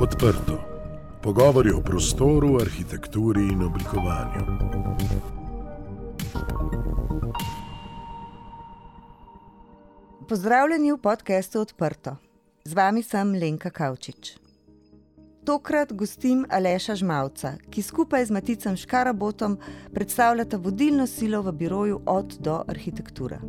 Odprto. 0.00 0.58
Pogovori 1.22 1.70
o 1.70 1.80
prostoru, 1.80 2.60
arhitekturi 2.60 3.40
in 3.40 3.62
oblikovanju. 3.62 4.42
Pozdravljeni 10.28 10.92
v 10.92 10.98
podkastu 10.98 11.60
Odprto. 11.60 12.16
Z 12.64 12.74
vami 12.74 13.02
sem 13.02 13.32
Lenka 13.34 13.70
Kavčič. 13.70 14.36
Tokrat 15.44 15.92
gostim 15.92 16.46
Aleša 16.50 16.94
Žmavca, 16.94 17.56
ki 17.70 17.82
skupaj 17.82 18.24
z 18.24 18.30
Maticem 18.30 18.76
Škarabotom 18.76 19.58
predstavljata 19.94 20.56
vodilno 20.56 21.06
silo 21.06 21.42
v 21.42 21.52
biroju 21.52 22.00
od 22.06 22.36
do 22.38 22.62
arhitekture. 22.68 23.40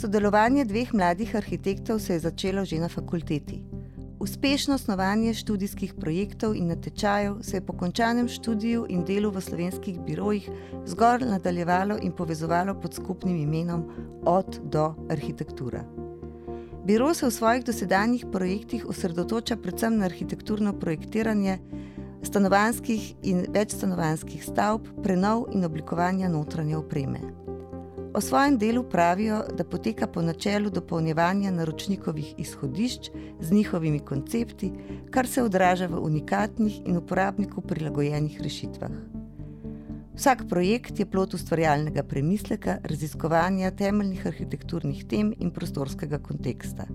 Sodelovanje 0.00 0.64
dveh 0.64 0.94
mladih 0.94 1.36
arhitektov 1.36 1.98
se 1.98 2.12
je 2.12 2.20
začelo 2.20 2.64
že 2.64 2.78
na 2.78 2.88
fakulteti. 2.88 3.77
Uspešno 4.20 4.78
snovanje 4.78 5.34
študijskih 5.34 5.94
projektov 5.94 6.56
in 6.56 6.66
natečajev 6.66 7.36
se 7.42 7.56
je 7.56 7.66
po 7.66 7.72
končanem 7.72 8.28
študiju 8.28 8.86
in 8.88 9.04
delu 9.04 9.30
v 9.30 9.40
slovenskih 9.40 10.00
birojih 10.00 10.50
zgolj 10.86 11.22
nadaljevalo 11.30 11.98
in 12.02 12.12
povezovalo 12.12 12.74
pod 12.74 12.94
skupnim 12.94 13.36
imenom 13.36 13.84
od 14.26 14.60
do 14.64 14.94
arhitektura. 15.10 15.84
Biro 16.84 17.14
se 17.14 17.26
v 17.26 17.30
svojih 17.30 17.64
dosedanjih 17.64 18.26
projektih 18.32 18.86
osredotoča 18.88 19.56
predvsem 19.56 19.98
na 19.98 20.04
arhitekturno 20.04 20.72
projektiranje 20.72 21.58
stanovanjskih 22.22 23.14
in 23.22 23.46
večstanovanjskih 23.48 24.44
stavb, 24.44 24.88
prenov 25.02 25.46
in 25.52 25.64
oblikovanja 25.64 26.28
notranje 26.28 26.76
opreme. 26.76 27.47
O 28.18 28.20
svojem 28.20 28.56
delu 28.58 28.82
pravijo, 28.82 29.44
da 29.54 29.64
poteka 29.64 30.06
po 30.06 30.22
načelu 30.22 30.70
dopolnjevanja 30.70 31.50
naročnikovih 31.50 32.32
izhodišč 32.38 33.10
z 33.40 33.52
njihovimi 33.52 34.00
koncepti, 34.00 34.72
kar 35.10 35.26
se 35.26 35.42
odraža 35.42 35.86
v 35.86 36.00
unikatnih 36.02 36.80
in 36.86 36.96
uporabniku 36.96 37.60
prilagojenih 37.60 38.40
rešitvah. 38.42 38.90
Vsak 40.16 40.42
projekt 40.48 40.98
je 40.98 41.06
plot 41.06 41.34
ustvarjalnega 41.34 42.02
premisleka, 42.02 42.78
raziskovanja 42.82 43.70
temeljnih 43.70 44.26
arhitekturnih 44.26 45.06
tem 45.06 45.32
in 45.38 45.54
prostorskega 45.54 46.18
konteksta. 46.18 46.90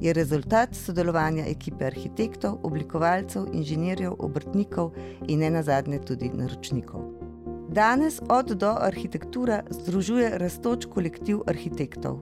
Je 0.00 0.12
rezultat 0.12 0.74
sodelovanja 0.74 1.46
ekipe 1.46 1.86
arhitektov, 1.86 2.58
oblikovalcev, 2.62 3.46
inženirjev, 3.52 4.18
obrtnikov 4.18 4.96
in 5.28 5.46
ne 5.46 5.50
nazadnje 5.50 6.02
tudi 6.02 6.34
naročnikov. 6.34 7.19
Danes 7.70 8.20
od 8.28 8.46
do 8.46 8.76
arhitektura 8.80 9.62
združuje 9.70 10.38
raztoč 10.38 10.86
kolektiv 10.90 11.38
arhitektov. 11.46 12.18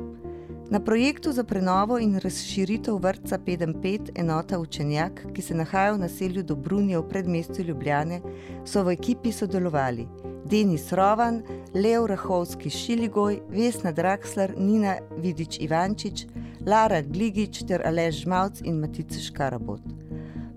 Na 0.71 0.81
projektu 0.81 1.33
za 1.33 1.45
prenovo 1.45 1.99
in 1.99 2.19
razširitev 2.21 2.99
vrtca 3.01 3.39
5.5 3.47 4.11
enota 4.15 4.59
Učenjak, 4.59 5.23
ki 5.35 5.43
se 5.43 5.55
nahaja 5.55 5.93
v 5.93 5.99
naselju 5.99 6.43
Dobrunje 6.43 6.99
v 6.99 7.09
predmestju 7.09 7.65
Ljubljane, 7.65 8.21
so 8.65 8.83
v 8.85 8.93
ekipi 8.93 9.33
sodelovali 9.33 10.05
Denis 10.45 10.93
Rovan, 10.93 11.43
Leo 11.75 12.07
Rahovski 12.07 12.71
Šiligoj, 12.71 13.41
Vesna 13.49 13.93
Draksler, 13.93 14.53
Nina 14.59 14.99
Vidič 15.17 15.61
Ivančič, 15.61 16.27
Lara 16.67 17.01
Gligič 17.03 17.65
ter 17.65 17.87
Alež 17.89 18.21
Žmavc 18.27 18.61
in 18.65 18.81
Matica 18.81 19.21
Škarabot. 19.21 19.81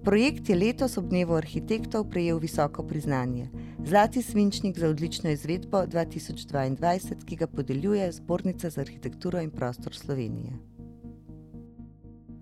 Projekt 0.04 0.50
je 0.50 0.56
letos 0.56 0.98
ob 0.98 1.08
dnevu 1.08 1.36
arhitektov 1.38 2.10
prejel 2.10 2.40
visoko 2.40 2.84
priznanje. 2.84 3.48
Zlati 3.86 4.22
svinčnik 4.22 4.80
za 4.80 4.88
odlično 4.88 5.30
izvedbo 5.30 5.78
2022, 5.78 7.26
ki 7.26 7.36
ga 7.36 7.48
podeljuje 7.48 8.12
Zbornica 8.12 8.70
za 8.70 8.82
arhitekturo 8.82 9.42
in 9.42 9.50
prostor 9.52 9.96
Slovenije. 9.96 10.52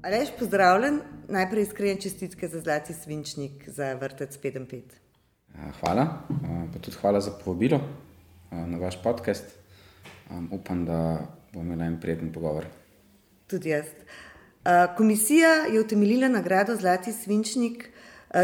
Alež, 0.02 0.30
pozdravljen, 0.40 1.00
najprej 1.28 1.64
iskrene 1.64 2.02
čestitke 2.02 2.48
za 2.48 2.60
zlati 2.60 2.94
svinčnik 2.94 3.70
za 3.70 3.94
vrtec 3.94 4.40
5.5. 4.44 4.82
Hvala, 5.80 6.08
pa 6.74 6.80
tudi 6.80 6.98
hvala 7.02 7.22
za 7.22 7.32
povabilo 7.46 7.80
na 8.52 8.78
vaš 8.78 9.04
podcast. 9.04 9.46
Upam, 10.52 10.86
da 10.86 11.20
bomo 11.54 11.74
imeli 11.74 11.88
en 11.88 12.00
prijeten 12.00 12.34
pogovor. 12.34 12.66
Tudi 13.48 13.70
jaz. 13.70 13.86
Komisija 14.98 15.50
je 15.74 15.80
utemeljila 15.80 16.28
nagrado 16.28 16.76
Zlati 16.76 17.14
svinčnik 17.14 17.90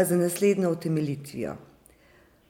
za 0.04 0.16
naslednjo 0.16 0.70
utemeljitvijo. 0.70 1.56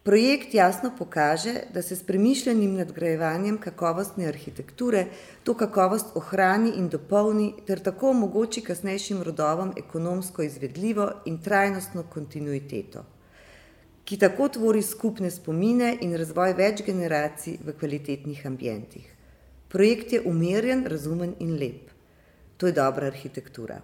Projekt 0.06 0.54
jasno 0.54 0.92
pokaže, 0.98 1.52
da 1.74 1.82
se 1.82 1.96
s 1.96 2.02
premišljenim 2.06 2.74
nadgrajevanjem 2.74 3.56
kakovostne 3.58 4.26
arhitekture 4.26 5.06
to 5.44 5.54
kakovost 5.54 6.06
ohrani 6.14 6.70
in 6.78 6.86
dopolni, 6.88 7.48
ter 7.66 7.82
tako 7.82 8.10
omogoči 8.10 8.60
kasnejšim 8.60 9.22
rodovom 9.22 9.72
ekonomsko 9.76 10.42
izvedljivo 10.42 11.08
in 11.24 11.40
trajnostno 11.42 12.04
kontinuiteto, 12.12 13.02
ki 14.04 14.18
tako 14.18 14.48
tvori 14.48 14.82
skupne 14.82 15.30
spomine 15.30 15.90
in 16.00 16.14
razvoj 16.14 16.54
več 16.54 16.84
generacij 16.86 17.58
v 17.66 17.74
kvalitetnih 17.80 18.46
ambientih. 18.46 19.10
Projekt 19.68 20.12
je 20.12 20.22
umirjen, 20.22 20.86
razumen 20.86 21.34
in 21.40 21.58
lep. 21.58 21.90
To 22.56 22.70
je 22.70 22.78
dobra 22.78 23.10
arhitektura. 23.10 23.82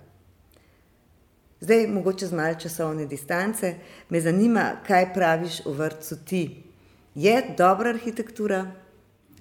Zdaj, 1.62 1.87
mogoče 1.87 2.27
z 2.27 2.33
malo 2.34 2.55
časovne 2.59 3.05
distance, 3.06 3.75
me 4.11 4.21
zanima, 4.21 4.65
kaj 4.87 5.12
praviš 5.15 5.61
o 5.65 5.73
vrtu 5.73 6.17
ti. 6.25 6.56
Je 7.15 7.43
dobra 7.59 7.91
arhitektura? 7.91 8.65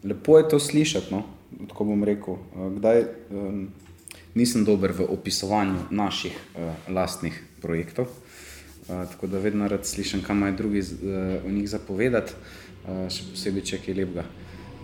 Lepo 0.03 0.37
je 0.37 0.49
to 0.49 0.59
slišati. 0.59 1.07
No? 1.11 1.23
Tako 1.69 1.83
bom 1.83 2.03
rekel. 2.03 2.37
Kdaj, 2.75 3.01
um, 3.31 3.63
nisem 4.35 4.65
dober 4.65 4.93
v 4.93 5.07
opisovanju 5.09 5.79
naših 5.89 6.37
uh, 6.37 6.93
lastnih 6.93 7.41
projektov, 7.61 8.05
uh, 8.05 9.09
tako 9.09 9.27
da 9.27 9.41
vedno 9.41 9.67
rad 9.67 9.85
slišim, 9.85 10.21
kaj 10.21 10.35
imajo 10.35 10.57
drugi 10.61 10.81
z, 10.81 10.93
uh, 11.01 11.45
o 11.45 11.49
njih 11.49 11.69
zapovedati, 11.69 12.37
uh, 12.85 13.09
še 13.09 13.31
posebej, 13.31 13.65
če 13.65 13.75
je 13.75 13.81
kaj 13.87 13.97
lepega. 13.97 14.27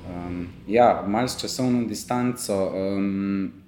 Um, 0.09 0.47
ja, 0.67 1.05
malo 1.07 1.29
s 1.29 1.37
časovno 1.37 1.85
distanco. 1.85 2.57
Um, 2.73 3.66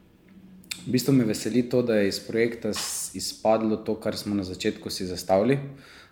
V 0.86 0.92
bistvu 0.92 1.14
me 1.14 1.26
veseli 1.28 1.64
to, 1.70 1.82
da 1.82 1.96
je 1.96 2.08
iz 2.08 2.20
projekta 2.20 2.72
izpadlo 3.14 3.78
to, 3.78 3.96
kar 4.00 4.18
smo 4.18 4.36
na 4.36 4.44
začetku 4.44 4.90
si 4.90 5.06
zastavili, 5.06 5.60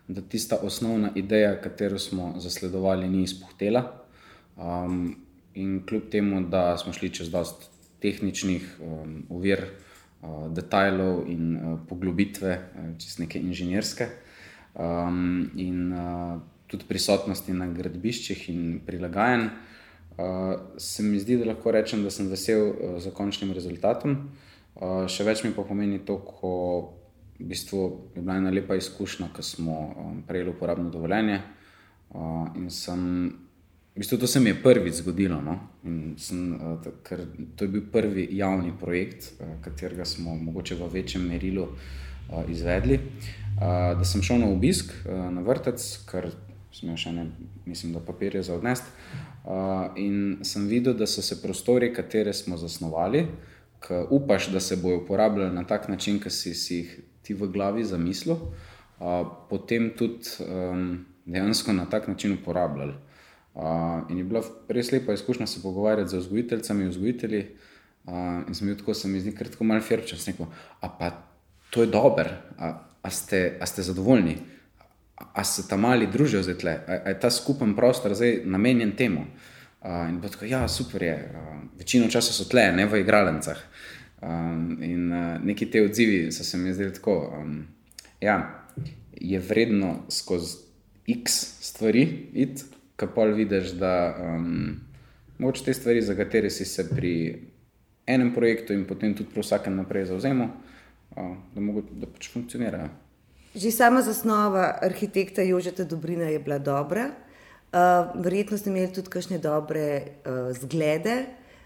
da 0.08 0.22
tista 0.22 0.58
osnovna 0.62 1.12
ideja, 1.16 1.62
katero 1.62 2.00
smo 2.00 2.34
zasledovali, 2.38 3.08
ni 3.10 3.24
izpuhtela. 3.24 3.84
Um, 4.58 5.16
in 5.54 5.86
kljub 5.88 6.10
temu, 6.12 6.42
da 6.50 6.78
smo 6.78 6.94
šli 6.94 7.10
čez 7.10 7.30
dost 7.30 7.70
tehničnih 8.02 8.78
um, 8.82 9.24
uvir, 9.30 9.64
uh, 10.22 10.52
detajlov 10.54 11.24
in 11.28 11.56
uh, 11.56 11.80
poglobitve, 11.90 12.58
uh, 12.58 12.90
čez 13.00 13.20
neke 13.20 13.40
inženirske, 13.40 14.08
um, 14.76 15.50
in 15.56 15.94
uh, 15.94 16.42
tudi 16.68 16.86
prisotnosti 16.88 17.54
na 17.54 17.70
gradbiščih 17.72 18.50
in 18.50 18.82
prilagajanj, 18.86 19.48
uh, 19.48 20.60
se 20.78 21.04
mi 21.04 21.20
zdi, 21.20 21.40
da 21.40 21.54
lahko 21.54 21.72
rečem, 21.72 22.04
da 22.04 22.12
sem 22.12 22.28
vesel 22.30 22.68
uh, 22.68 23.00
za 23.02 23.12
končnim 23.16 23.56
rezultatom. 23.56 24.12
Uh, 24.12 24.46
še 25.10 25.26
več 25.26 25.44
mi 25.44 25.54
pa 25.56 25.66
pomeni 25.66 26.00
to, 26.06 26.20
ko 26.22 26.54
v 27.40 27.46
bistvu 27.46 28.12
je 28.16 28.22
bila 28.22 28.38
ena 28.38 28.50
lepa 28.50 28.76
izkušnja, 28.76 29.30
ko 29.34 29.44
smo 29.44 29.74
um, 29.74 30.24
prejeli 30.28 30.50
uporabno 30.50 30.90
dovoljenje. 30.90 31.42
Uh, 32.10 32.48
in 32.56 32.70
sem, 32.70 33.02
v 33.96 34.02
bistvu 34.02 34.18
to 34.18 34.28
se 34.28 34.40
mi 34.40 34.50
je 34.50 34.62
prvič 34.64 35.02
zgodilo, 35.02 35.42
no? 35.42 35.58
sem, 36.18 36.54
uh, 36.56 36.88
ker 37.06 37.26
to 37.56 37.66
je 37.66 37.74
bil 37.74 37.86
prvi 37.92 38.28
javni 38.38 38.74
projekt, 38.80 39.34
uh, 39.38 39.58
katerega 39.62 40.06
smo 40.06 40.36
mogoče 40.36 40.76
v 40.76 40.90
večjem 40.94 41.28
merilu 41.30 41.68
uh, 41.68 42.44
izvedli. 42.50 43.00
Uh, 43.58 43.98
da 43.98 44.06
sem 44.06 44.22
šel 44.22 44.42
na 44.42 44.50
obisk 44.50 44.94
uh, 44.94 45.30
na 45.34 45.42
vrtec, 45.46 45.84
ker 46.10 46.32
sem 46.74 46.90
imel 46.90 46.98
še 47.02 47.14
ne, 47.14 47.28
mislim, 47.66 47.94
da 47.94 48.02
papirje 48.06 48.44
za 48.50 48.58
odnest. 48.58 48.90
Uh, 49.48 49.94
in 49.98 50.40
sem 50.46 50.66
videl, 50.70 50.98
da 50.98 51.06
so 51.10 51.22
se 51.22 51.40
prostori, 51.42 51.94
katere 51.94 52.34
smo 52.34 52.58
zasnovali, 52.58 53.28
ki 53.80 53.94
upaš, 54.10 54.48
da 54.52 54.60
se 54.60 54.76
bojo 54.76 54.98
uporabljali 54.98 55.56
na 55.56 55.64
tak 55.64 55.88
način, 55.88 56.20
ki 56.20 56.30
si, 56.30 56.54
si 56.54 56.76
jih 56.76 57.00
ti 57.22 57.34
v 57.34 57.50
glavi 57.52 57.84
zamislil, 57.86 58.36
uh, 58.36 59.28
potem 59.50 59.92
tudi 59.98 60.30
um, 60.44 61.06
dejansko 61.26 61.74
na 61.74 61.86
tak 61.86 62.08
način 62.08 62.34
uporabljali. 62.34 62.94
Uh, 63.56 63.64
in 64.10 64.18
je 64.18 64.24
bila 64.24 64.44
res 64.70 64.92
lepa 64.92 65.14
izkušnja 65.14 65.48
se 65.48 65.62
pogovarjati 65.62 66.10
z 66.10 66.18
vzgojiteljicami 66.18 66.84
in 66.84 66.90
vzgojitelji. 66.90 67.46
Uh, 68.06 68.14
in 68.48 68.56
sem 68.56 68.68
bil 68.68 68.78
tako, 68.78 68.94
se 68.94 69.08
mi 69.08 69.20
zdi, 69.20 69.36
ker 69.36 69.50
tako 69.52 69.64
malo 69.64 69.82
firčen, 69.82 70.20
rekel, 70.28 70.46
a 70.80 70.90
pa 70.90 71.12
to 71.70 71.82
je 71.82 71.88
dobro, 71.92 72.30
a, 72.58 72.68
a, 73.04 73.10
a 73.60 73.66
ste 73.66 73.84
zadovoljni, 73.84 74.38
a, 75.18 75.26
a 75.34 75.44
se 75.44 75.68
tam 75.68 75.82
mali 75.84 76.08
družijo 76.08 76.44
zdaj 76.44 76.58
tle, 76.58 76.76
a, 76.88 77.00
a 77.06 77.10
je 77.10 77.20
ta 77.20 77.32
skupen 77.32 77.76
prostor 77.76 78.16
zdaj 78.16 78.42
namenjen 78.46 78.96
temu. 78.96 79.22
Uh, 79.22 79.57
in 80.10 80.22
tako, 80.22 80.46
ja, 80.46 80.68
super 80.68 81.04
je, 81.04 81.16
uh, 81.34 81.80
večino 81.80 82.10
časa 82.12 82.34
so 82.34 82.48
tle, 82.50 82.72
ne 82.76 82.86
v 82.86 83.02
igralnicah. 83.02 83.60
Um, 84.22 84.78
in 84.84 85.12
uh, 85.14 85.38
neki 85.44 85.70
te 85.72 85.84
odzivi 85.86 86.32
so 86.32 86.44
se 86.44 86.58
mi 86.58 86.74
zdeli 86.74 86.94
tako, 86.94 87.18
um, 87.40 87.68
ja, 88.22 88.66
je 89.14 89.40
vredno 89.40 90.06
skozi 90.10 90.58
X 91.08 91.38
stvari 91.62 92.04
iti, 92.34 92.64
ki 92.98 93.08
pa 93.16 93.24
vidiš, 93.30 93.78
da 93.80 93.94
um, 94.20 94.80
moč 95.38 95.62
te 95.62 95.74
stvari, 95.74 96.02
za 96.02 96.16
katere 96.16 96.50
si 96.50 96.66
se 96.66 96.90
pri 96.90 97.14
enem 98.08 98.34
projektu 98.34 98.74
in 98.74 98.86
potem 98.88 99.14
tudi 99.16 99.30
pri 99.32 99.44
vsakem 99.44 99.76
naprej 99.76 100.08
zauzemal, 100.12 100.50
da, 101.16 101.62
mogo, 101.62 101.84
da 101.92 102.08
pač 102.08 102.32
funkcionirajo. 102.34 102.90
Že 103.58 103.72
sama 103.72 104.02
zasnova 104.02 104.78
arhitekta 104.82 105.42
Jožeta 105.42 105.84
Dobrina 105.84 106.30
je 106.30 106.40
bila 106.40 106.58
dobra. 106.58 107.12
Uh, 107.68 108.24
verjetno 108.24 108.58
ste 108.58 108.70
imeli 108.72 108.94
tudi 108.96 109.12
kakšne 109.12 109.42
dobre 109.44 109.84
uh, 110.24 110.56
zglede, 110.56 111.18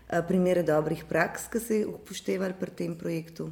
uh, 0.10 0.24
primere 0.26 0.64
dobrih 0.66 1.04
praks, 1.06 1.46
ki 1.46 1.60
ste 1.62 1.76
jih 1.84 1.92
upoštevali 1.94 2.58
pri 2.58 2.74
tem 2.74 2.96
projektu. 2.98 3.52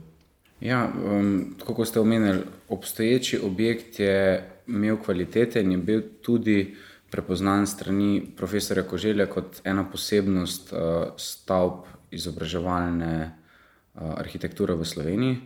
Ja, 0.57 0.88
um, 0.90 1.54
kot 1.62 1.88
ste 1.88 2.01
omenili, 2.01 2.42
obstoječi 2.74 3.38
objekt 3.46 4.00
je 4.00 4.42
imel 4.68 4.98
kvalitete 4.98 5.62
in 5.62 5.72
je 5.72 5.78
bil 5.78 6.01
tudi 6.25 6.74
prepoznan 7.12 7.68
strani 7.68 8.25
profesora 8.38 8.81
Koželja 8.84 9.30
kot 9.30 9.62
ena 9.63 9.86
posebnost 9.86 10.74
uh, 10.74 11.13
stavb 11.22 11.86
izobraževalne 12.12 13.13
uh, 13.30 14.18
arhitekture 14.18 14.74
v 14.74 14.90
Sloveniji. 14.90 15.38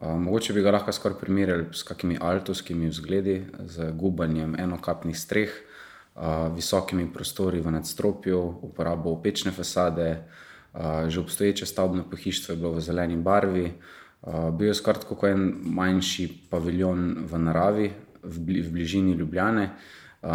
Uh, 0.00 0.16
mogoče 0.16 0.56
bi 0.56 0.64
ga 0.64 0.72
lahko 0.72 0.92
skoraj 0.92 1.20
primerjali 1.20 1.68
s 1.72 1.84
kakimi 1.84 2.16
altovskimi 2.20 2.88
vzgledi, 2.88 3.42
z 3.68 3.92
gubanjem 3.92 4.56
enokapnih 4.56 5.18
streh, 5.18 5.52
uh, 5.52 5.75
visokimi 6.54 7.12
prostori 7.12 7.60
v 7.60 7.70
nadstropju, 7.70 8.38
uporabo 8.62 9.10
opečne 9.10 9.50
fasade, 9.50 10.24
že 11.08 11.20
obstoječe 11.20 11.66
stavbno 11.66 12.04
pohištvo 12.10 12.52
je 12.52 12.56
bilo 12.56 12.72
v 12.72 12.80
zeleni 12.80 13.16
barvi. 13.16 13.72
Bil 14.52 14.68
je 14.68 14.74
skoraj 14.74 15.04
kot 15.08 15.24
en 15.24 15.52
manjši 15.62 16.28
paviljon 16.50 17.28
v 17.30 17.38
naravi, 17.38 17.90
v, 18.22 18.40
bli, 18.40 18.62
v 18.62 18.72
bližini 18.72 19.12
Ljubljane. 19.12 19.70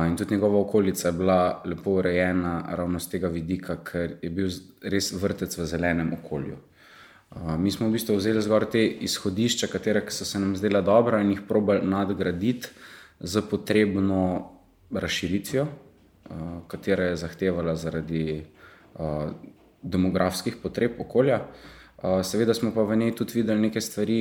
In 0.08 0.16
tudi 0.18 0.36
njegova 0.36 0.60
okolica 0.60 1.08
je 1.08 1.12
bila 1.12 1.62
lepo 1.66 1.98
urejena, 2.00 2.64
ravno 2.78 3.00
z 3.00 3.10
tega 3.10 3.28
vidika, 3.28 3.76
ker 3.84 4.16
je 4.22 4.30
bil 4.30 4.48
res 4.82 5.12
vrtec 5.12 5.58
v 5.58 5.66
zelenem 5.66 6.14
okolju. 6.14 6.58
Mi 7.58 7.72
smo 7.72 7.88
v 7.88 7.98
bistvu 7.98 8.16
vzeli 8.16 8.42
zgor 8.42 8.66
te 8.72 8.86
izhodišča, 8.86 9.68
katere 9.68 10.04
so 10.12 10.26
se 10.26 10.40
nam 10.40 10.56
zdela 10.56 10.82
dobra, 10.82 11.22
in 11.22 11.32
jih 11.32 11.42
probali 11.48 11.88
nadgraditi 11.88 12.70
z 13.20 13.42
potrebno 13.50 14.61
razširitvijo, 14.94 15.64
uh, 15.64 16.40
katera 16.68 17.04
je 17.04 17.16
zahtevala 17.16 17.76
zaradi 17.76 18.44
uh, 18.94 19.32
demografskih 19.82 20.58
potreb 20.64 21.00
okolja. 21.00 21.42
Uh, 21.42 22.22
seveda 22.24 22.54
smo 22.54 22.74
pa 22.76 22.84
v 22.84 22.96
njej 22.96 23.16
tudi 23.16 23.42
videli 23.42 23.68
nekaj 23.68 23.82
stvari 23.82 24.20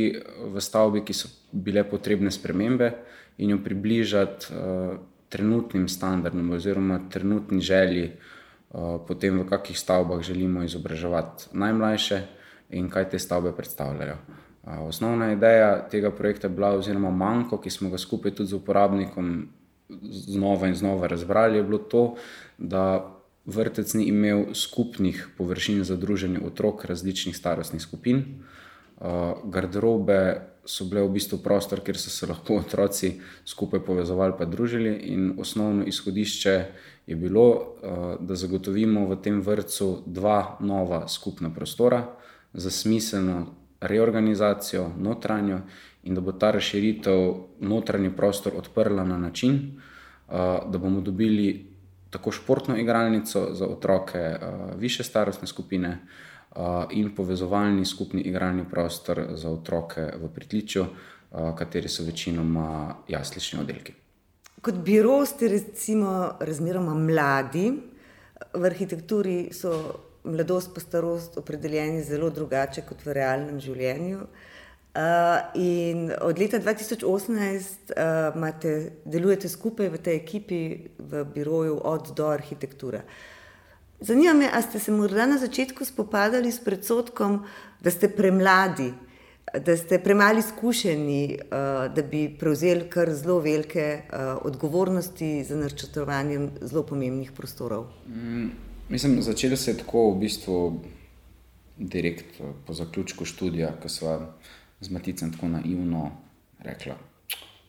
v 0.54 0.60
stavbi, 0.60 1.04
ki 1.04 1.16
so 1.16 1.28
bile 1.52 1.84
potrebne 1.84 2.30
spremembe 2.30 2.92
in 3.38 3.50
jo 3.50 3.58
približati 3.64 4.52
trenutnim 5.30 5.88
standardom 5.88 6.50
oziroma 6.50 7.00
trenutni 7.10 7.60
želji, 7.60 8.10
potem 9.06 9.38
v 9.40 9.46
kakih 9.48 9.78
stavbah 9.78 10.20
želimo 10.22 10.62
izobraževati 10.62 11.44
najmlajše 11.52 12.20
in 12.70 12.90
kaj 12.90 13.08
te 13.10 13.18
stavbe 13.18 13.52
predstavljajo. 13.56 14.16
Osnovna 14.66 15.32
ideja 15.32 15.88
tega 15.88 16.10
projekta 16.10 16.46
je 16.46 16.54
bila, 16.54 16.74
oziroma 16.76 17.10
manjko, 17.10 17.60
ki 17.60 17.70
smo 17.70 17.90
ga 17.90 17.98
skupaj 17.98 18.34
tudi 18.34 18.50
z 18.50 18.58
uporabnikom 18.58 19.48
znova 20.10 20.68
in 20.68 20.74
znova 20.74 21.06
razbrali, 21.06 21.56
je 21.56 21.62
bilo 21.62 21.78
to, 21.78 22.14
da 22.58 23.16
vrtec 23.46 23.94
ni 23.94 24.04
imel 24.04 24.54
skupnih 24.54 25.28
površin 25.38 25.84
za 25.84 25.96
druženje 25.96 26.38
otrok 26.46 26.84
različnih 26.84 27.36
starostnih 27.36 27.82
skupin. 27.82 28.24
Garderobe 29.44 30.40
so 30.64 30.84
bile 30.84 31.02
v 31.02 31.14
bistvu 31.16 31.38
prostor, 31.38 31.80
kjer 31.80 31.96
so 31.98 32.10
se 32.10 32.26
lahko 32.26 32.60
otroci 32.60 33.14
skupaj 33.44 33.80
povezovali 33.80 34.34
in 34.40 34.50
družili. 34.50 34.92
In 35.14 35.34
osnovno 35.38 35.86
izhodišče 35.86 36.64
je 37.06 37.16
bilo, 37.16 37.74
da 38.20 38.36
zagotovimo 38.36 39.06
v 39.08 39.16
tem 39.22 39.40
vrtu 39.40 40.02
dva 40.06 40.58
nova 40.60 41.08
skupna 41.08 41.50
prostora 41.54 42.04
za 42.52 42.70
smiselno 42.70 43.46
reorganizacijo, 43.80 44.90
notranjo 44.98 45.60
in 46.02 46.14
da 46.14 46.20
bo 46.20 46.32
ta 46.32 46.50
razširitev 46.50 47.34
notranji 47.60 48.10
prostor 48.16 48.52
odprla 48.56 49.04
na 49.04 49.18
način, 49.18 49.80
da 50.72 50.78
bomo 50.78 51.00
dobili 51.00 51.66
tako 52.10 52.32
športno 52.32 52.76
igralnico 52.76 53.48
za 53.54 53.66
otroke 53.66 54.36
više 54.76 55.04
starostne 55.04 55.46
skupine 55.46 55.98
in 56.90 57.14
povezovalni 57.14 57.84
skupni 57.84 58.22
igralni 58.22 58.64
prostor 58.70 59.26
za 59.34 59.50
otroke 59.50 60.00
v 60.00 60.28
pritličju, 60.34 60.86
kateri 61.58 61.88
so 61.88 62.04
večinoma 62.04 62.94
jaslični 63.08 63.60
oddelki. 63.60 63.92
Kot 64.62 64.74
biro 64.74 65.26
ste 65.26 65.48
recimo 65.48 66.32
razmeroma 66.40 66.94
mladi, 66.94 67.72
v 68.54 68.64
arhitekturi 68.64 69.52
so 69.52 70.00
mladost 70.24 70.74
in 70.76 70.82
starost 70.82 71.38
opredeljeni 71.38 72.02
zelo 72.02 72.30
drugače 72.30 72.82
kot 72.88 73.06
v 73.06 73.12
realnem 73.12 73.60
življenju. 73.60 74.18
Uh, 74.18 74.59
in 75.54 76.12
od 76.20 76.38
leta 76.38 76.58
2018 76.58 77.04
uh, 77.06 78.36
imate, 78.36 78.92
delujete 79.04 79.48
skupaj 79.48 79.88
v 79.88 79.98
tej 79.98 80.16
ekipi, 80.16 80.60
v 80.98 81.24
biroju 81.34 81.80
od 81.84 82.10
do 82.16 82.26
arhitekture. 82.26 83.02
Zanima 84.00 84.34
me, 84.34 84.48
ali 84.52 84.62
ste 84.62 84.78
se 84.78 84.92
morda 84.92 85.26
na 85.26 85.38
začetku 85.38 85.84
spopadali 85.84 86.52
s 86.52 86.58
predsodkom, 86.64 87.44
da 87.80 87.90
ste 87.90 88.08
premladi, 88.08 88.92
da 89.54 89.76
ste 89.76 89.98
premali 89.98 90.38
izkušeni, 90.38 91.38
uh, 91.38 91.94
da 91.94 92.02
bi 92.02 92.26
prevzeli 92.38 92.88
kar 92.90 93.14
zelo 93.14 93.38
velike 93.38 94.02
uh, 94.02 94.42
odgovornosti 94.42 95.44
za 95.44 95.56
načrtovanje 95.56 96.48
zelo 96.60 96.82
pomembnih 96.82 97.32
prostorov. 97.32 97.86
Mm, 98.08 98.50
mislim, 98.88 99.22
začeli 99.22 99.56
se 99.56 99.76
tako 99.78 100.10
v 100.10 100.18
bistvu 100.18 100.80
direkt 101.78 102.40
po 102.66 102.74
zaključku 102.74 103.24
študija, 103.24 103.72
ko 103.82 103.88
smo 103.88 104.34
z 104.80 104.90
Maticem 104.90 105.32
tako 105.32 105.48
naivno 105.48 106.10
rekla, 106.64 106.96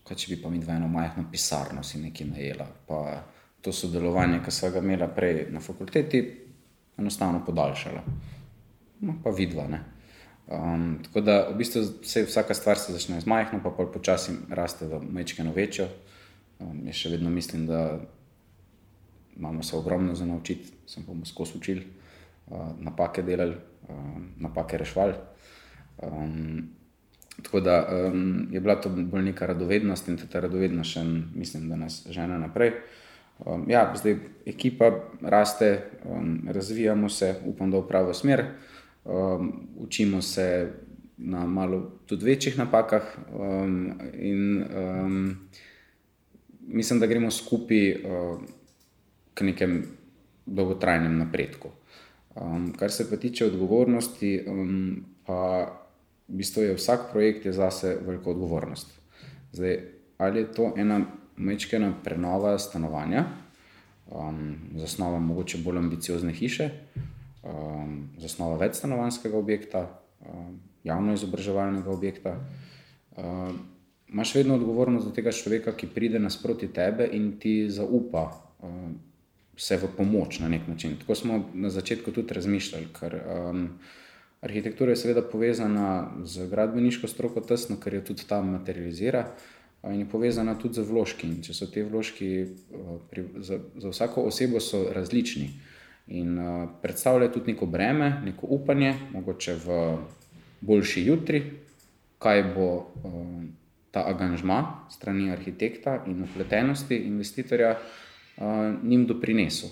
kaj 0.08 0.18
če 0.18 0.34
bi 0.34 0.42
pa 0.42 0.50
mi 0.50 0.60
dva 0.60 0.76
eno 0.80 0.88
majhno 0.88 1.26
pisarno 1.32 1.84
si 1.84 2.00
nekaj 2.00 2.28
najela. 2.28 2.68
Pa 2.88 3.02
to 3.62 3.74
sodelovanje, 3.76 4.42
ki 4.46 4.52
smo 4.52 4.72
ga 4.74 4.80
imeli 4.82 5.08
prej 5.16 5.46
na 5.52 5.60
fakulteti, 5.60 6.22
enostavno 6.98 7.44
podaljšala. 7.46 8.02
No, 9.02 9.16
pa 9.24 9.30
vidva. 9.30 9.68
Um, 10.48 11.00
tako 11.04 11.22
da 11.22 11.38
v 11.50 11.58
bistvu 11.58 11.84
se 12.04 12.24
vsaka 12.24 12.54
stvar 12.54 12.80
se 12.80 12.94
začne 12.94 13.22
z 13.22 13.26
majhno, 13.26 13.62
pa 13.64 13.70
pa 13.70 13.86
počasi 13.86 14.34
raste 14.50 14.88
v 14.88 15.02
mečkeno 15.04 15.54
večjo. 15.54 15.88
Um, 16.60 16.84
jaz 16.88 16.96
še 16.96 17.14
vedno 17.16 17.30
mislim, 17.30 17.68
da 17.68 18.00
imamo 19.38 19.64
se 19.64 19.76
ogromno 19.78 20.16
za 20.16 20.26
naučiti, 20.26 20.74
sem 20.88 21.06
pa 21.06 21.14
skozi 21.26 21.58
učil, 21.58 21.82
uh, 22.48 22.74
napake 22.80 23.24
delali, 23.24 23.56
uh, 23.90 24.22
napake 24.42 24.78
rešvali. 24.78 25.16
Um, 26.02 26.81
Tako 27.42 27.60
da 27.60 28.08
um, 28.12 28.48
je 28.52 28.60
bila 28.60 28.76
to 28.76 28.90
bolj 28.90 29.24
neka 29.24 29.46
radovednost 29.46 30.08
in 30.08 30.18
ta 30.18 30.40
radovednost 30.40 30.92
še, 30.94 31.04
mislim, 31.36 31.70
da 31.70 31.76
nas 31.76 32.04
žene 32.10 32.40
naprej. 32.40 32.74
Um, 33.46 33.66
ja, 33.70 33.88
zdaj 33.98 34.18
ekipa 34.46 34.92
raste, 35.22 35.90
um, 36.06 36.42
razvijamo 36.50 37.10
se, 37.10 37.36
upam, 37.46 37.72
da 37.72 37.80
v 37.80 37.88
pravo 37.88 38.14
smer. 38.14 38.46
Um, 39.06 39.70
učimo 39.78 40.22
se 40.22 40.72
na 41.18 41.46
malo 41.46 41.82
tudi 42.06 42.26
večjih 42.26 42.58
napakah 42.58 43.04
um, 43.34 43.92
in 44.14 44.64
um, 44.64 45.38
mislim, 46.68 47.00
da 47.00 47.08
gremo 47.08 47.32
skupaj 47.32 47.96
um, 47.96 48.46
k 49.34 49.42
nekem 49.42 49.84
dolgotrajnem 50.46 51.18
napredku. 51.18 51.70
Um, 52.36 52.74
kar 52.78 52.92
se 52.92 53.10
pa 53.10 53.18
tiče 53.18 53.46
odgovornosti, 53.46 54.44
um, 54.48 55.06
pa 55.26 55.81
v 56.32 56.40
bistvu 56.40 56.64
je 56.64 56.76
vsak 56.76 57.12
projekt 57.12 57.46
je 57.46 57.54
zase 57.54 57.98
veliko 58.06 58.32
odgovornost. 58.32 58.88
Zdaj, 59.52 59.80
ali 60.18 60.40
je 60.40 60.52
to 60.52 60.74
ena 60.78 61.02
mečkena 61.38 61.94
prenova 62.04 62.58
stanovanja, 62.60 63.26
um, 64.08 64.56
zasnova 64.76 65.20
mogoče 65.20 65.58
bolj 65.58 65.78
ambiciozne 65.78 66.34
hiše, 66.34 66.70
um, 67.44 68.10
zasnova 68.18 68.58
večstanovanskega 68.58 69.38
objekta, 69.38 70.02
um, 70.22 70.60
javno 70.84 71.14
izobraževalnega 71.14 71.92
objekta. 71.92 72.40
Um, 73.18 73.68
Máš 74.12 74.34
vedno 74.36 74.58
odgovornost 74.60 75.06
do 75.08 75.14
tega 75.16 75.32
človeka, 75.32 75.72
ki 75.72 75.88
pride 75.88 76.20
nasproti 76.20 76.68
tebe 76.68 77.06
in 77.16 77.38
ti 77.40 77.70
zaupa 77.72 78.26
um, 78.60 78.98
vse 79.56 79.78
v 79.80 79.88
pomoč 79.98 80.40
na 80.44 80.50
nek 80.52 80.68
način. 80.68 80.98
Tako 81.00 81.16
smo 81.16 81.38
na 81.54 81.70
začetku 81.70 82.12
tudi 82.12 82.34
razmišljali, 82.36 82.90
ker 83.00 83.16
um, 83.16 83.62
Arhitektura 84.42 84.92
je 84.92 84.98
seveda 85.04 85.22
povezana 85.22 86.12
z 86.24 86.48
gradbeniško 86.50 87.08
stroko, 87.08 87.42
tesno, 87.46 87.78
ker 87.78 87.94
jo 87.94 88.02
tudi 88.02 88.26
tam 88.28 88.50
materializira, 88.56 89.28
in 89.84 90.00
je 90.00 90.10
povezana 90.10 90.56
tudi 90.58 90.82
z 90.82 90.86
vložki. 90.90 91.28
In 91.30 91.44
če 91.46 91.54
so 91.54 91.68
te 91.70 91.84
vložki 91.86 92.32
pri, 93.12 93.26
za, 93.46 93.60
za 93.78 93.94
vsako 93.94 94.26
osebo 94.32 94.62
različni 94.94 95.50
in 96.12 96.40
uh, 96.40 96.70
predstavljajo 96.82 97.32
tudi 97.32 97.54
neko 97.54 97.66
breme, 97.66 98.10
neko 98.26 98.48
upanje, 98.50 98.96
mogoče 99.14 99.56
v 99.62 99.78
boljši 100.62 101.06
jutri, 101.06 101.44
kaj 102.20 102.44
bo 102.56 102.68
uh, 102.74 103.22
ta 103.92 104.08
angažma 104.10 104.88
strani 104.90 105.32
arhitekta 105.32 106.04
in 106.08 106.24
upletenosti 106.24 106.98
investitorja 106.98 107.76
njim 108.84 109.06
doprinesel. 109.06 109.70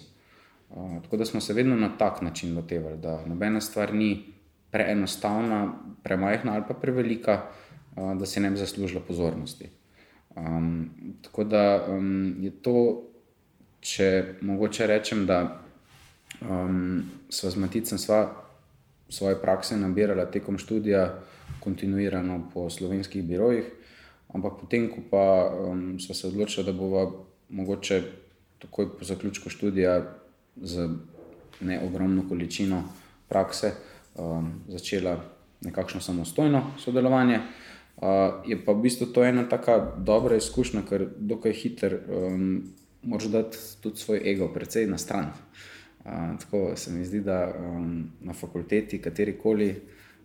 Tako 1.04 1.18
da 1.18 1.26
smo 1.26 1.42
se 1.42 1.54
vedno 1.54 1.76
na 1.76 1.98
tak 1.98 2.22
način 2.22 2.56
lotevali, 2.56 2.98
da 2.98 3.26
nobena 3.26 3.62
stvar 3.62 3.94
ni 3.94 4.26
preenostavna, 4.72 5.74
premajhna 6.04 6.54
ali 6.54 6.64
pa 6.68 6.74
prevelika, 6.74 7.42
da 7.96 8.26
si 8.26 8.40
ne 8.40 8.50
bi 8.50 8.58
zaslužila 8.58 9.02
pozornosti. 9.08 9.70
Um, 10.36 10.90
tako 11.22 11.44
da 11.44 11.86
um, 11.90 12.36
je 12.40 12.52
to, 12.52 13.02
če 13.82 14.36
mogoče 14.42 14.88
rečem, 14.88 15.26
da 15.26 15.62
um, 16.42 17.04
smo 17.30 17.50
z 17.50 17.56
Maticem 17.56 17.98
sva 17.98 18.28
svoje 19.10 19.40
prakse 19.42 19.78
nabirala 19.78 20.26
tekom 20.26 20.58
študija, 20.58 21.20
kontinuirano 21.60 22.44
po 22.54 22.70
slovenskih 22.70 23.24
birojih, 23.26 23.66
ampak 24.34 24.62
potem, 24.62 24.88
ko 24.90 25.02
pa 25.10 25.50
um, 25.50 26.00
smo 26.00 26.16
se 26.16 26.28
odločili, 26.28 26.66
da 26.66 26.74
bomo 26.74 27.26
mogoče 27.50 28.04
takoj 28.60 28.94
po 29.00 29.06
zaključku 29.06 29.50
študija 29.50 30.04
z 30.62 30.90
ne 31.62 31.82
ogromno 31.84 32.24
količino 32.30 32.84
prakse 33.28 33.74
um, 34.16 34.62
začela 34.68 35.18
nekakšno 35.62 36.02
samostojno 36.02 36.72
sodelovanje. 36.78 37.40
Uh, 37.98 38.06
je 38.48 38.56
pa 38.66 38.72
v 38.72 38.82
bistvu 38.82 39.12
to 39.12 39.24
ena 39.24 39.44
tako 39.50 39.82
dobra 39.98 40.38
izkušnja, 40.40 40.86
ker 40.88 41.08
dokaj 41.18 41.54
hiter 41.54 41.98
um, 42.08 42.64
moraš 43.04 43.28
dati 43.28 43.58
tudi 43.82 44.00
svoj 44.00 44.22
ego, 44.26 44.48
precej 44.54 44.88
na 44.88 44.98
stran. 44.98 45.34
Uh, 46.06 46.40
tako 46.40 46.72
se 46.76 46.92
mi 46.92 47.06
zdi, 47.06 47.20
da 47.22 47.52
um, 47.52 48.12
na 48.22 48.34
fakulteti, 48.34 49.02
katerikoli, 49.02 49.76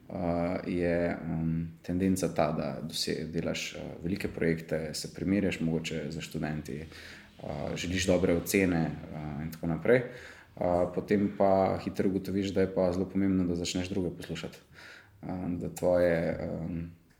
uh, 0.08 0.16
je 0.66 1.16
um, 1.26 1.66
tendenca 1.82 2.28
ta, 2.34 2.52
da 2.52 2.68
delaš 3.32 3.74
uh, 3.74 4.04
velike 4.04 4.28
projekte, 4.28 4.94
se 4.94 5.14
primerjaš 5.14 5.60
mogoče 5.60 6.04
za 6.10 6.20
študenti, 6.20 6.84
uh, 7.42 7.74
želiš 7.76 8.06
dobre 8.06 8.36
ocene 8.36 8.86
uh, 8.86 9.42
in 9.42 9.50
tako 9.50 9.66
naprej. 9.66 9.98
Uh, 9.98 10.33
potem 10.94 11.30
pa 11.38 11.78
hitro 11.84 12.08
ugotoviš, 12.08 12.52
da 12.54 12.60
je 12.60 12.74
pa 12.74 12.92
zelo 12.92 13.08
pomembno, 13.10 13.44
da 13.44 13.54
začneš 13.54 13.88
druge 13.88 14.10
poslušati. 14.16 14.58
Da 15.48 15.68
tvoje, 15.74 16.38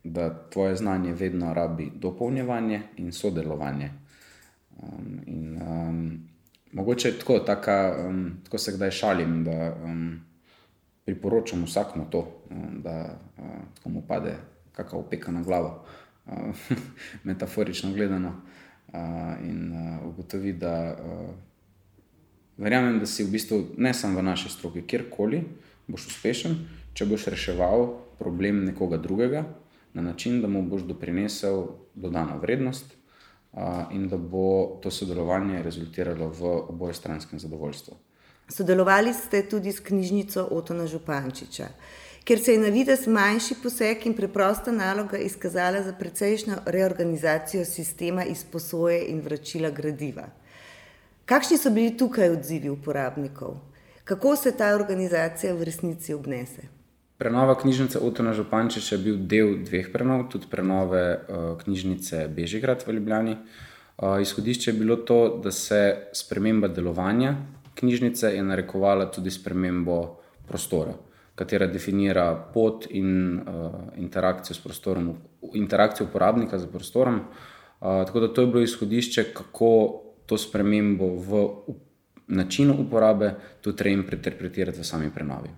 da 0.04 0.28
tvoje 0.50 0.76
znanje 0.76 1.12
vedno 1.12 1.54
rabi 1.54 1.90
dopolnjevanje 1.94 2.82
in 2.96 3.12
sodelovanje. 3.12 3.90
In, 5.26 5.62
um, 5.62 6.28
mogoče 6.72 7.08
je 7.08 7.18
tako, 7.18 7.38
taka, 7.38 8.06
um, 8.08 8.40
tako 8.44 8.58
se 8.58 8.72
kdaj 8.72 8.90
šalim, 8.90 9.44
da 9.44 9.76
um, 9.84 10.20
priporočam 11.04 11.64
vsakmu 11.64 12.06
to, 12.10 12.42
um, 12.50 12.82
da 12.82 13.18
uh, 13.38 13.92
mu 13.92 14.02
pade 14.08 14.36
kakšna 14.72 14.98
opeka 14.98 15.32
na 15.32 15.42
glavo, 15.42 15.84
uh, 16.26 16.32
metaforično 17.24 17.92
gledano, 17.92 18.28
uh, 18.28 18.94
in 19.42 19.72
uh, 19.72 20.08
ugotovi, 20.08 20.52
da 20.52 20.96
uh, 20.98 21.34
verjamem, 22.56 22.98
da 23.00 23.06
si 23.06 23.24
v 23.24 23.30
bistvu 23.34 23.60
ne 23.76 23.94
samo 23.94 24.20
v 24.20 24.28
naši 24.30 24.48
stroki, 24.48 24.84
kjerkoli 24.86 25.42
boš 25.86 26.06
uspešen, 26.12 26.56
če 26.94 27.06
boš 27.06 27.28
reševal 27.34 27.86
problem 28.18 28.64
nekoga 28.64 28.96
drugega 28.96 29.44
na 29.94 30.02
način, 30.02 30.40
da 30.42 30.48
mu 30.48 30.62
boš 30.62 30.82
doprinesel 30.82 31.66
dodano 31.94 32.38
vrednost 32.38 32.94
in 33.92 34.08
da 34.08 34.16
bo 34.18 34.78
to 34.82 34.90
sodelovanje 34.90 35.62
rezultiralo 35.62 36.28
v 36.28 36.54
obojestranskem 36.74 37.38
zadovoljstvu. 37.38 37.94
Sodelovali 38.48 39.14
ste 39.14 39.42
tudi 39.48 39.72
s 39.72 39.80
knjižnico 39.80 40.48
Otona 40.50 40.86
Župančiča, 40.86 41.68
ker 42.24 42.40
se 42.40 42.52
je 42.52 42.60
na 42.60 42.68
vides 42.68 43.06
manjši 43.06 43.54
poseg 43.62 44.06
in 44.06 44.16
preprosta 44.16 44.72
naloga 44.72 45.18
izkazala 45.18 45.82
za 45.82 45.92
precejšno 45.92 46.56
reorganizacijo 46.66 47.64
sistema 47.64 48.24
izposoje 48.24 49.04
in 49.08 49.20
vračila 49.20 49.70
gradiva. 49.70 50.26
Kakšni 51.24 51.58
so 51.58 51.70
bili 51.70 51.96
tukaj 51.96 52.28
odzivi 52.36 52.68
uporabnikov? 52.68 53.56
Kako 54.04 54.36
se 54.36 54.56
ta 54.56 54.74
organizacija 54.74 55.54
v 55.54 55.64
resnici 55.64 56.14
obnese? 56.14 56.68
Prenova 57.18 57.54
knjižnice 57.60 57.98
Otona 57.98 58.32
Župančiča 58.32 58.94
je 58.94 59.02
bil 59.02 59.16
del 59.16 59.56
dveh 59.64 59.88
prenov, 59.92 60.28
tudi 60.28 60.46
prenove 60.50 61.04
uh, 61.14 61.44
knjižnice 61.62 62.28
Bežigrad 62.28 62.84
v 62.86 62.92
Ljubljani. 62.92 63.36
Uh, 63.96 64.20
izhodišče 64.20 64.70
je 64.70 64.78
bilo 64.78 64.96
to, 64.96 65.40
da 65.44 65.50
se 65.50 66.08
sprememba 66.12 66.68
delovanja 66.68 67.36
knjižnice 67.74 68.26
je 68.36 68.42
narekovala 68.42 69.10
tudi 69.10 69.30
spremembo 69.30 70.16
prostora, 70.48 70.94
katera 71.34 71.66
definira 71.66 72.50
pot 72.54 72.86
in 72.90 73.38
uh, 73.38 73.74
interakcijo 73.96 74.54
s 74.54 74.62
prostorom, 74.62 75.14
interakcijo 75.54 76.06
uporabnika 76.06 76.58
z 76.58 76.66
prostorom. 76.66 77.14
Uh, 77.14 78.04
tako 78.06 78.20
da 78.20 78.32
to 78.32 78.40
je 78.40 78.46
bilo 78.46 78.62
izhodišče, 78.62 79.24
kako 79.34 80.00
to 80.26 80.38
spremembo 80.38 81.06
v 81.16 81.48
načinu 82.26 82.76
uporabe 82.80 83.34
tudi 83.60 83.76
treba 83.76 84.00
interpretirati 84.00 84.80
v 84.80 84.84
sami 84.84 85.10
prenovi. 85.10 85.50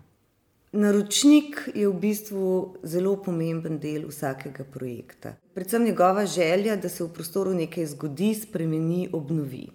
Naročnik 0.77 1.71
je 1.75 1.89
v 1.89 1.95
bistvu 1.95 2.77
zelo 2.83 3.17
pomemben 3.23 3.79
del 3.79 4.09
vsakega 4.11 4.65
projekta. 4.65 5.37
Predvsem 5.55 5.85
njegova 5.85 6.27
želja, 6.27 6.77
da 6.77 6.89
se 6.89 7.05
v 7.05 7.13
prostoru 7.15 7.55
nekaj 7.55 7.87
zgodi, 7.87 8.35
spremeni, 8.35 9.09
obnovi. 9.13 9.69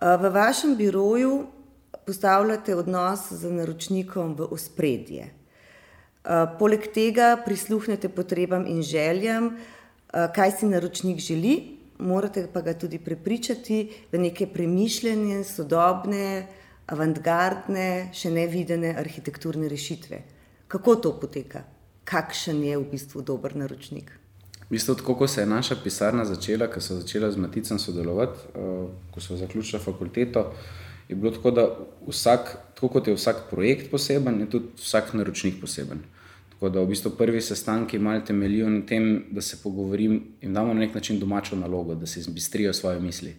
V 0.00 0.30
vašem 0.32 0.74
biroju 0.76 1.46
postavljate 2.06 2.74
odnos 2.74 3.28
z 3.32 3.52
naročnikom 3.52 4.34
v 4.34 4.48
ospredje. 4.50 5.28
Poleg 6.58 6.88
tega 6.94 7.36
prisluhnete 7.44 8.08
potrebam 8.08 8.66
in 8.66 8.82
željam, 8.82 9.52
kaj 10.10 10.50
si 10.58 10.66
naročnik 10.66 11.20
želi, 11.20 11.79
morate 12.00 12.46
pa 12.52 12.60
ga 12.60 12.74
tudi 12.74 12.98
prepričati 12.98 13.88
v 14.12 14.18
neke 14.18 14.46
premišljene, 14.46 15.44
sodobne, 15.44 16.46
avantgardne, 16.90 18.10
še 18.14 18.30
ne 18.34 18.46
videne 18.50 18.94
arhitekturne 18.98 19.68
rešitve. 19.70 20.22
Kako 20.70 20.96
to 20.96 21.14
poteka? 21.20 21.64
Kakšen 22.04 22.62
je 22.64 22.78
v 22.78 22.86
bistvu 22.90 23.22
dober 23.22 23.54
naročnik? 23.56 24.10
V 24.66 24.74
bistvu, 24.74 24.94
tako 24.98 25.16
kot 25.22 25.30
se 25.30 25.42
je 25.42 25.50
naša 25.50 25.76
pisarna 25.82 26.24
začela, 26.24 26.70
ko 26.70 26.80
so 26.82 27.00
začela 27.00 27.30
z 27.30 27.42
Maticem 27.42 27.78
sodelovati, 27.78 28.52
uh, 28.54 28.86
ko 29.10 29.22
so 29.22 29.38
zaključila 29.38 29.82
fakulteto, 29.82 30.52
je 31.08 31.16
bilo 31.18 31.32
tako, 31.34 31.50
da 31.50 31.66
vsak, 32.06 32.52
tako 32.74 32.88
kot 32.88 33.08
je 33.10 33.14
vsak 33.14 33.48
projekt 33.50 33.90
poseben, 33.90 34.40
je 34.40 34.50
tudi 34.50 34.70
vsak 34.78 35.14
naročnik 35.18 35.58
poseben. 35.60 36.04
Tako 36.60 36.68
da 36.68 36.80
v 36.80 36.90
bistvu 36.92 37.10
prvi 37.16 37.40
sestanki 37.40 37.98
malo 37.98 38.20
temeljijo 38.20 38.68
na 38.68 38.82
tem, 38.86 39.24
da 39.30 39.40
se 39.40 39.56
pogovorim 39.62 40.22
in 40.40 40.52
damo 40.52 40.74
na 40.74 40.80
nek 40.80 40.94
način 40.94 41.18
domačo 41.18 41.56
nalogo, 41.56 41.94
da 41.94 42.06
se 42.06 42.20
izbistrijo 42.20 42.72
svoje 42.72 43.00
misli. 43.00 43.32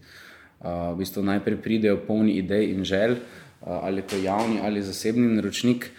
Uh, 0.60 0.66
v 0.94 0.96
bistvu 0.98 1.22
najprej 1.24 1.60
pridejo 1.62 2.00
polni 2.08 2.40
idej 2.40 2.72
in 2.74 2.84
želj, 2.84 3.12
uh, 3.12 3.68
ali 3.68 4.01
je 4.01 4.08
to 4.08 4.18
javni 4.18 4.60
ali 4.63 4.82
zasebni 4.82 5.36
naročnik. 5.36 5.92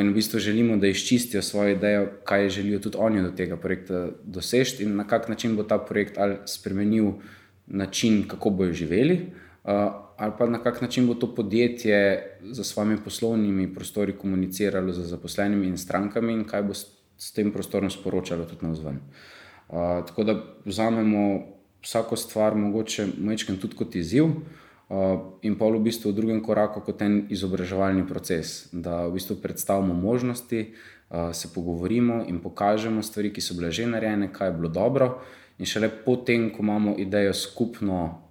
In 0.00 0.10
v 0.10 0.14
bistvu 0.14 0.38
želimo, 0.38 0.76
da 0.76 0.86
izčistijo 0.86 1.42
svoje 1.42 1.76
ideje, 1.76 2.08
kaj 2.24 2.48
želijo 2.48 2.78
tudi 2.78 2.96
oni 2.98 3.22
do 3.22 3.30
tega 3.30 3.56
projekta 3.56 4.08
doseči, 4.24 4.82
in 4.82 4.96
na 4.96 5.06
kak 5.06 5.28
način 5.28 5.56
bo 5.56 5.62
ta 5.62 5.78
projekt 5.78 6.18
ali 6.18 6.36
spremenil 6.46 7.12
način, 7.66 8.24
kako 8.28 8.50
bojo 8.50 8.72
živeli, 8.72 9.20
ali 10.16 10.32
pa 10.38 10.46
na 10.46 10.62
kak 10.62 10.80
način 10.82 11.06
bo 11.06 11.14
to 11.14 11.34
podjetje 11.34 12.22
za 12.42 12.64
svojimi 12.64 12.96
poslovnimi 13.04 13.74
prostori 13.74 14.18
komuniciralo 14.18 14.92
z 14.92 15.00
zaposlenimi 15.00 15.66
in 15.66 15.78
strankami, 15.78 16.32
in 16.32 16.44
kaj 16.44 16.62
bo 16.62 16.74
s 17.18 17.32
tem 17.32 17.52
prostorom 17.52 17.90
sporočalo 17.90 18.44
tudi 18.44 18.66
na 18.66 18.72
vzven. 18.72 19.00
Tako 20.06 20.24
da 20.24 20.42
vzamemo 20.64 21.42
vsako 21.82 22.16
stvar, 22.16 22.54
mogoče 22.54 23.06
majčkim 23.18 23.58
tudi 23.58 23.76
kot 23.76 23.94
izziv. 23.94 24.24
Uh, 24.86 25.18
in 25.42 25.56
pa 25.58 25.66
v 25.66 25.80
bistvu 25.82 26.12
v 26.12 26.14
drugem 26.14 26.40
koraku 26.46 26.78
kot 26.86 27.00
en 27.02 27.24
izobraževalni 27.34 28.04
proces, 28.06 28.68
da 28.70 29.08
v 29.08 29.16
bistvu 29.16 29.34
predstavimo 29.42 29.94
možnosti, 29.98 30.60
uh, 30.62 31.34
se 31.34 31.50
pogovorimo 31.54 32.20
in 32.30 32.38
pokažemo 32.38 33.02
stvari, 33.02 33.32
ki 33.34 33.42
so 33.42 33.56
bile 33.58 33.72
že 33.74 33.86
narejene, 33.86 34.30
kaj 34.32 34.48
je 34.48 34.54
bilo 34.60 34.68
dobro, 34.70 35.08
in 35.58 35.66
šele 35.66 35.90
potem, 36.04 36.52
ko 36.54 36.62
imamo 36.62 36.94
idejo 37.02 37.34
skupno, 37.34 38.25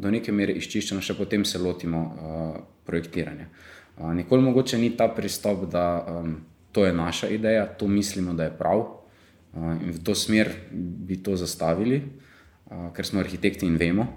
do 0.00 0.10
neke 0.10 0.32
mere 0.32 0.54
izčiščeno, 0.56 1.02
še 1.04 1.16
potem 1.18 1.44
se 1.44 1.60
lotimo 1.60 2.00
uh, 2.00 2.54
projektiranja. 2.88 3.50
Uh, 3.98 4.14
nikoli 4.16 4.46
mogoče 4.48 4.78
ni 4.80 4.94
ta 4.96 5.10
pristop, 5.12 5.66
da 5.70 5.84
um, 6.00 6.38
to 6.72 6.86
je 6.86 6.94
naša 6.96 7.28
ideja, 7.28 7.66
to 7.76 7.88
mislimo, 7.88 8.32
da 8.34 8.48
je 8.48 8.56
prav, 8.56 8.80
uh, 8.80 9.76
in 9.82 9.92
v 9.92 10.02
to 10.06 10.16
smer 10.16 10.48
bi 10.72 11.20
to 11.22 11.36
zastavili, 11.36 12.00
uh, 12.00 12.88
ker 12.96 13.06
smo 13.06 13.20
arhitekti 13.20 13.68
in 13.68 13.76
vemo 13.80 14.08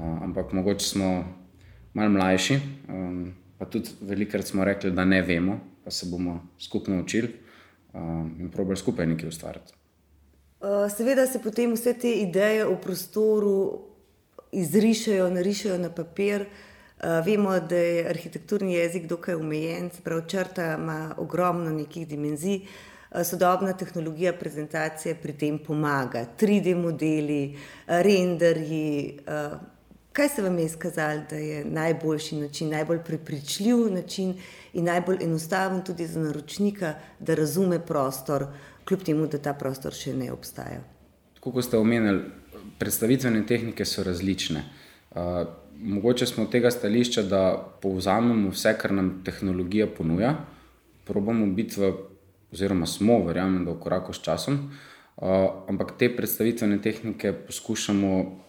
ampak 0.00 0.52
mogoče 0.52 0.86
smo 0.86 1.24
malo 1.94 2.10
mlajši, 2.10 2.60
um, 2.88 3.32
pa 3.58 3.64
tudi 3.64 3.90
velikokrat 4.00 4.46
smo 4.46 4.64
rekli, 4.64 4.90
da 4.90 5.04
ne 5.04 5.22
vemo, 5.22 5.60
pa 5.84 5.90
se 5.90 6.06
bomo 6.10 6.48
skupaj 6.58 6.94
naučili 6.94 7.28
um, 7.92 8.36
in 8.40 8.50
probali 8.50 8.76
skupaj 8.76 9.06
nekaj 9.06 9.28
ustvariti. 9.28 9.72
Seveda 10.96 11.26
se 11.26 11.42
potem 11.42 11.72
vse 11.74 11.92
te 11.92 12.10
ideje 12.10 12.64
v 12.64 12.76
prostoru 12.80 13.84
izrišajo, 14.62 15.30
narišajo 15.30 15.78
na 15.78 15.90
papir. 15.90 16.46
Vemo, 17.26 17.58
da 17.60 17.76
je 17.76 18.06
arhitekturni 18.08 18.74
jezik 18.74 19.06
dokaj 19.10 19.34
omejen, 19.34 19.90
prav 20.04 20.22
črta 20.30 20.74
ima 20.78 21.14
ogromno 21.18 21.70
nekih 21.70 22.08
dimenzij. 22.08 22.60
Sodobna 23.24 23.72
tehnologija 23.76 24.32
prezentacije 24.32 25.14
pri 25.14 25.32
tem 25.38 25.58
pomaga, 25.58 26.24
3D 26.38 26.74
modeli, 26.74 27.58
renderji, 27.86 29.20
Kaj 30.14 30.28
se 30.28 30.42
vam 30.42 30.58
je 30.58 30.64
izkazalo, 30.64 31.22
da 31.30 31.36
je 31.36 31.64
najboljši 31.64 32.36
način, 32.36 32.68
najbolj 32.70 33.00
prepričljiv 33.04 33.76
način 33.92 34.34
in 34.72 34.84
najbolj 34.84 35.24
enostaven 35.24 35.80
tudi 35.84 36.06
za 36.06 36.20
naročnika, 36.20 36.94
da 37.18 37.34
razume 37.34 37.80
prostor 37.86 38.46
kljub 38.84 39.02
temu, 39.02 39.26
da 39.26 39.38
ta 39.38 39.54
prostor 39.54 39.92
še 39.92 40.14
ne 40.14 40.30
obstaja. 40.32 40.78
Kot 41.40 41.64
ste 41.64 41.78
omenili, 41.78 42.30
predstavitvene 42.78 43.44
tehnike 43.46 43.84
so 43.84 44.02
različne. 44.04 44.64
Uh, 45.10 45.46
mogoče 45.78 46.26
smo 46.26 46.46
tega 46.46 46.70
stališča, 46.70 47.22
da 47.22 47.42
povzamemo 47.82 48.50
vse, 48.50 48.74
kar 48.78 48.92
nam 48.92 49.20
tehnologija 49.24 49.86
ponuja, 49.86 50.34
probamo 51.04 51.46
biti 51.46 51.80
v, 51.80 51.92
oziroma 52.52 52.86
smo, 52.86 53.20
verjamem, 53.26 53.64
da 53.64 53.74
v 53.74 53.80
koraku 53.80 54.12
s 54.12 54.22
časom, 54.22 54.58
uh, 55.16 55.28
ampak 55.68 55.94
te 55.98 56.08
predstavitvene 56.16 56.80
tehnike 56.82 57.32
poskušamo 57.46 58.40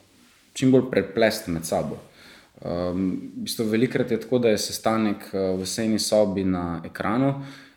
čim 0.53 0.71
bolj 0.71 0.89
preplesti 0.91 1.51
med 1.51 1.65
sabo. 1.65 1.99
Um, 2.55 3.09
v 3.35 3.43
bistvu 3.43 3.65
velikrat 3.67 4.11
je 4.11 4.19
tako, 4.23 4.39
da 4.39 4.53
je 4.53 4.61
sestanek 4.63 5.27
v 5.33 5.65
sejni 5.67 5.99
sobi 5.99 6.45
na 6.47 6.79
ekranu 6.87 7.33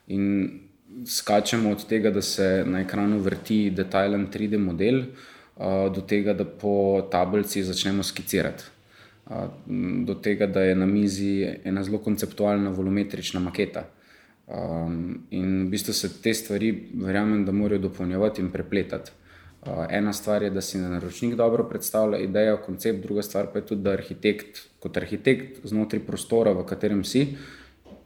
in 0.07 0.69
skačemo 1.07 1.71
od 1.71 1.83
tega, 1.89 2.11
da 2.11 2.23
se 2.23 2.63
na 2.67 2.81
ekranu 2.81 3.19
vrti 3.19 3.71
detajlen 3.75 4.29
3D 4.33 4.59
model, 4.59 5.03
do 5.95 6.01
tega, 6.07 6.33
da 6.33 6.45
po 6.45 7.03
tablici 7.11 7.63
začnemo 7.63 8.03
skicirati. 8.03 8.65
Do 10.07 10.15
tega, 10.15 10.47
da 10.47 10.63
je 10.63 10.75
na 10.75 10.87
mizi 10.87 11.47
ena 11.65 11.83
zelo 11.85 11.99
konceptualna, 11.99 12.71
volumetrična 12.71 13.41
maketa. 13.41 13.85
In 15.31 15.67
v 15.67 15.71
bistvu 15.71 15.93
se 15.93 16.09
te 16.23 16.35
stvari, 16.35 16.71
verjamem, 16.95 17.45
da 17.45 17.53
morajo 17.53 17.89
dopolnjevati 17.89 18.41
in 18.41 18.53
prepletati. 18.53 19.11
Ena 19.91 20.13
stvar 20.13 20.43
je, 20.43 20.51
da 20.51 20.63
si 20.63 20.79
naročnik 20.79 21.35
dobro 21.37 21.65
predstavlja 21.69 22.19
idejo, 22.23 22.61
koncept, 22.65 23.03
druga 23.03 23.23
stvar 23.23 23.51
pa 23.53 23.59
je 23.59 23.67
tudi, 23.67 23.83
da 23.83 23.93
arhitekt, 23.99 24.63
kot 24.81 24.97
arhitekt 24.97 25.67
znotraj 25.67 26.05
prostora, 26.07 26.55
v 26.55 26.65
katerem 26.65 27.03
si, 27.05 27.35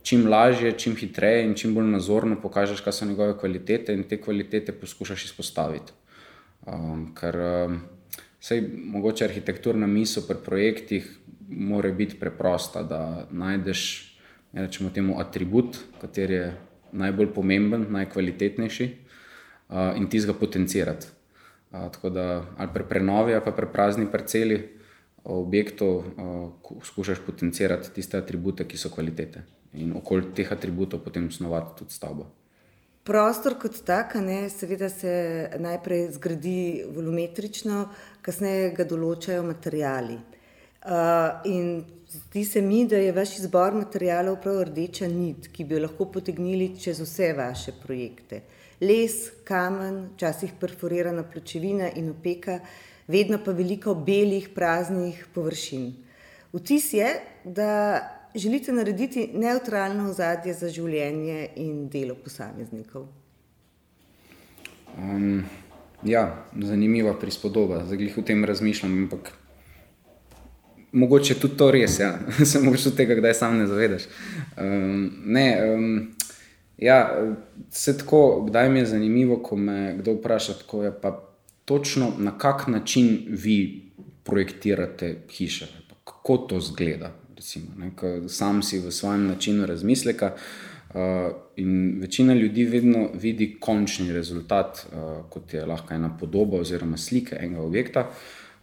čim 0.02 0.26
lažje, 0.26 0.72
čim 0.72 0.96
hitreje 0.96 1.44
in 1.46 1.54
čim 1.54 1.74
bolj 1.76 1.92
nazorno 1.92 2.40
pokažeš, 2.42 2.80
kaj 2.80 2.96
so 2.96 3.06
njegove 3.06 3.36
kvalitete 3.38 3.94
in 3.94 4.08
te 4.08 4.18
kvalitete 4.18 4.72
poskušaš 4.72 5.24
izpostaviti. 5.24 5.92
Um, 6.66 7.08
ker 7.18 7.38
um, 7.42 7.80
sej, 8.40 8.62
mogoče 8.94 9.24
arhitekturna 9.26 9.86
misel 9.86 10.22
pri 10.28 10.38
projektih 10.44 11.08
mora 11.48 11.90
biti 11.90 12.18
preprosta, 12.20 12.82
da 12.82 13.26
najdeš 13.30 13.82
rečemo 14.52 14.90
temu 14.90 15.18
atribut, 15.20 15.78
kateri 16.00 16.34
je 16.34 16.52
najbolj 16.92 17.32
pomemben, 17.34 17.86
najkvalitetnejši 17.90 18.86
uh, 18.88 19.96
in 19.96 20.06
ti 20.08 20.20
ga 20.20 20.34
potencirati. 20.34 21.06
Uh, 21.72 21.88
tako 21.92 22.10
da 22.10 22.44
ali 22.56 22.70
pri 22.74 22.84
prenovi, 22.88 23.34
ali 23.34 23.44
pa 23.44 23.50
pri 23.50 23.66
prazni 23.72 24.06
parceli 24.12 24.60
objektov 25.24 25.96
uh, 25.96 26.78
skušaš 26.82 27.18
potencirati 27.26 27.94
tiste 27.94 28.18
atribute, 28.18 28.68
ki 28.68 28.78
so 28.78 28.90
kvalitete 28.90 29.42
in 29.72 29.92
okoli 29.96 30.34
teh 30.36 30.52
atributov 30.52 31.00
potem 31.00 31.30
snovati 31.30 31.78
tudi 31.78 31.92
stavbo. 31.92 32.26
Prostor 33.02 33.56
kot 33.58 33.80
tak, 33.82 34.14
ne, 34.22 34.44
seveda 34.46 34.86
se 34.88 35.12
najprej 35.58 36.04
zgradi 36.14 36.84
volumetrično, 36.86 37.80
kasneje 38.22 38.68
ga 38.76 38.86
določajo 38.86 39.42
materiali. 39.42 40.20
Uh, 40.86 41.42
in 41.50 41.82
zdi 42.12 42.44
se 42.46 42.62
mi, 42.62 42.84
da 42.86 43.00
je 43.02 43.10
vaš 43.16 43.32
izbor 43.40 43.74
materijalov 43.74 44.38
prav 44.44 44.60
rdeča 44.68 45.10
nit, 45.10 45.50
ki 45.50 45.66
bi 45.66 45.74
jo 45.74 45.82
lahko 45.82 46.06
potegnili 46.14 46.70
čez 46.78 47.02
vse 47.02 47.32
vaše 47.34 47.74
projekte. 47.82 48.44
Les, 48.86 49.18
kamen, 49.50 50.12
včasih 50.14 50.54
perforirana 50.62 51.26
pločevina 51.26 51.90
in 51.98 52.14
opeka, 52.14 52.60
vedno 53.10 53.42
pa 53.42 53.50
veliko 53.50 53.96
belih, 53.98 54.52
praznih 54.54 55.26
površin. 55.34 55.90
Vtis 56.54 56.92
je, 56.94 57.16
da 57.42 57.72
želite 58.34 58.72
narediti 58.72 59.30
neutralno 59.34 60.10
ozadje 60.10 60.54
za 60.54 60.68
življenje 60.68 61.48
in 61.56 61.88
delo 61.88 62.14
posameznikov? 62.14 63.06
Um, 64.98 65.44
ja, 66.04 66.24
zanimiva 66.60 67.14
prispodoba. 67.18 67.84
Zdaj 67.86 68.12
v 68.16 68.24
tem 68.26 68.44
razmišljam, 68.44 68.96
ampak 69.04 69.32
mogoče 70.92 71.38
tudi 71.40 71.56
to 71.56 71.70
res, 71.72 71.98
ja. 72.00 72.18
se 72.50 72.60
mogoče 72.60 72.88
od 72.92 72.96
tega, 72.96 73.16
kdaj 73.20 73.34
sam 73.34 73.58
ne 73.60 73.66
zavedaš. 73.66 74.08
Um, 74.56 75.06
ne, 75.24 75.46
um, 75.74 75.94
ja, 76.76 77.00
se 77.70 77.96
tako, 77.98 78.44
kdaj 78.48 78.70
mi 78.70 78.82
je 78.82 78.92
zanimivo, 78.96 79.40
ko 79.44 79.56
me 79.56 79.96
kdo 79.98 80.18
vpraša, 80.18 80.60
tako 80.64 80.84
je 80.84 80.92
pa 81.00 81.16
točno 81.64 82.12
na 82.18 82.38
kak 82.38 82.66
način 82.68 83.24
vi 83.28 83.90
projektirate 84.22 85.16
hiše, 85.30 85.66
kako 86.04 86.36
to 86.36 86.60
zgleda 86.60 87.21
recimo, 87.42 87.66
ne, 87.76 87.90
sam 88.28 88.62
si 88.62 88.78
v 88.78 88.90
svojem 88.90 89.26
načinu 89.26 89.66
razmisleka. 89.66 90.34
Uh, 90.92 91.32
in 91.56 91.98
večina 92.00 92.34
ljudi 92.34 92.64
vedno 92.64 93.08
vidi 93.14 93.56
končni 93.60 94.12
rezultat, 94.12 94.86
uh, 94.92 95.24
kot 95.30 95.54
je 95.54 95.64
lahko 95.66 95.94
ena 95.94 96.10
podoba 96.20 96.60
oziroma 96.60 96.96
slika 96.96 97.36
enega 97.40 97.62
objekta. 97.62 98.10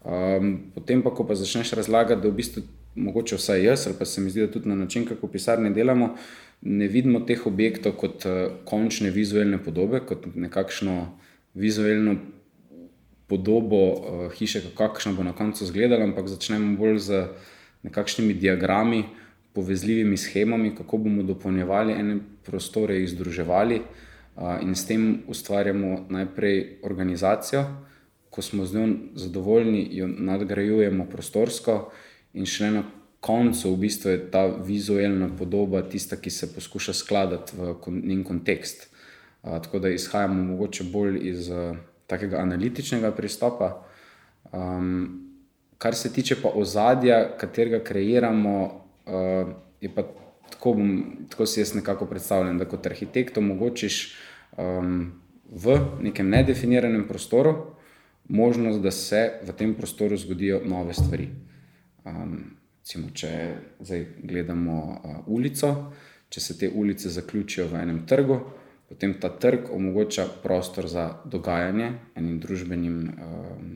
Um, 0.04 0.72
potem 0.76 1.02
pa, 1.02 1.10
ko 1.10 1.26
pa 1.28 1.36
začneš 1.36 1.74
razlagati, 1.74 2.22
da 2.22 2.30
v 2.30 2.38
bistvu, 2.38 2.64
mogoče 2.96 3.36
vsaj 3.36 3.64
jaz, 3.66 3.88
ali 3.88 3.98
pa 4.00 4.06
se 4.06 4.22
mi 4.22 4.30
zdi, 4.30 4.46
da 4.46 4.52
tudi 4.52 4.70
na 4.70 4.76
način, 4.76 5.06
kako 5.10 5.28
pisarne 5.28 5.74
delamo, 5.74 6.14
ne 6.62 6.88
vidimo 6.88 7.20
teh 7.20 7.48
objektov 7.48 7.98
kot 7.98 8.26
uh, 8.30 8.54
končne 8.66 9.10
vizualne 9.10 9.58
podobe, 9.64 10.06
kot 10.06 10.30
nekakšno 10.36 11.00
vizualno 11.54 12.16
podobo 13.28 13.86
uh, 13.90 14.32
hiše, 14.38 14.62
kakšna 14.78 15.18
bo 15.18 15.24
na 15.24 15.34
koncu 15.34 15.64
izgledala, 15.64 16.06
ampak 16.06 16.30
začnemo 16.30 16.78
bolj 16.78 17.00
z 17.10 17.26
nekakšnimi 17.84 18.34
diagrami, 18.34 19.04
povezljivimi 19.54 20.18
schemami, 20.18 20.76
kako 20.76 20.98
bomo 20.98 21.24
dopolnjevali 21.24 21.94
ene 21.94 22.20
prostore, 22.46 22.96
jih 22.96 23.10
združevali 23.10 23.82
in 24.62 24.76
s 24.76 24.86
tem 24.88 25.24
ustvarjamo 25.28 26.06
najprej 26.10 26.80
organizacijo, 26.84 27.66
ko 28.30 28.42
smo 28.42 28.66
z 28.66 28.76
njo 28.76 28.88
zadovoljni, 29.16 29.88
jo 29.92 30.08
nadgrajujemo 30.08 31.06
prostorsko 31.10 31.92
in 32.34 32.46
šele 32.46 32.72
na 32.72 32.84
koncu 33.20 33.74
v 33.74 33.78
bistvu 33.78 34.12
je 34.12 34.32
ta 34.32 34.46
vizualna 34.48 35.28
podoba 35.38 35.82
tista, 35.82 36.16
ki 36.16 36.30
se 36.30 36.54
poskuša 36.54 36.94
skladati 36.94 37.58
v 37.58 37.76
njen 38.04 38.24
kontekst. 38.24 38.88
Tako 39.42 39.80
da 39.80 39.90
izhajamo 39.90 40.44
mogoče 40.44 40.84
bolj 40.84 41.20
iz 41.30 41.50
takega 42.08 42.38
analitičnega 42.38 43.12
pristopa. 43.12 43.86
Um, 44.52 45.29
kar 45.80 45.96
se 45.96 46.14
tiče 46.14 46.36
pa 46.42 46.52
ozadja, 46.56 47.38
katerega 47.38 47.80
kreiramo, 47.84 48.84
uh, 49.06 49.48
je 49.82 49.90
pa 49.96 50.04
tako, 50.50 50.74
bom, 50.74 50.92
tako 51.30 51.46
si 51.46 51.62
jaz 51.62 51.74
nekako 51.76 52.06
predstavljam, 52.06 52.58
da 52.58 52.68
kot 52.68 52.86
arhitekt 52.86 53.38
omogočiš 53.38 54.00
um, 54.58 55.12
v 55.50 55.80
nekem 56.02 56.30
nedefiniranem 56.30 57.08
prostoru 57.08 57.56
možnost, 58.30 58.82
da 58.82 58.92
se 58.92 59.40
v 59.48 59.56
tem 59.56 59.74
prostoru 59.74 60.18
zgodijo 60.18 60.62
nove 60.66 60.94
stvari. 60.94 61.30
Um, 62.06 62.58
recimo, 62.82 63.10
če 63.14 63.32
zdaj 63.80 64.06
gledamo 64.24 64.78
uh, 64.84 65.18
ulico, 65.28 65.74
če 66.30 66.42
se 66.42 66.58
te 66.60 66.70
ulice 66.70 67.10
zaključijo 67.10 67.70
v 67.72 67.82
enem 67.86 68.04
trgu. 68.08 68.42
Potem 68.90 69.14
ta 69.22 69.30
trg 69.30 69.70
omogoča 69.72 70.26
prostor 70.44 70.88
za 70.90 71.10
dogajanje 71.26 71.94
enim 72.18 72.40
družbenim 72.42 72.96
um, 73.16 73.76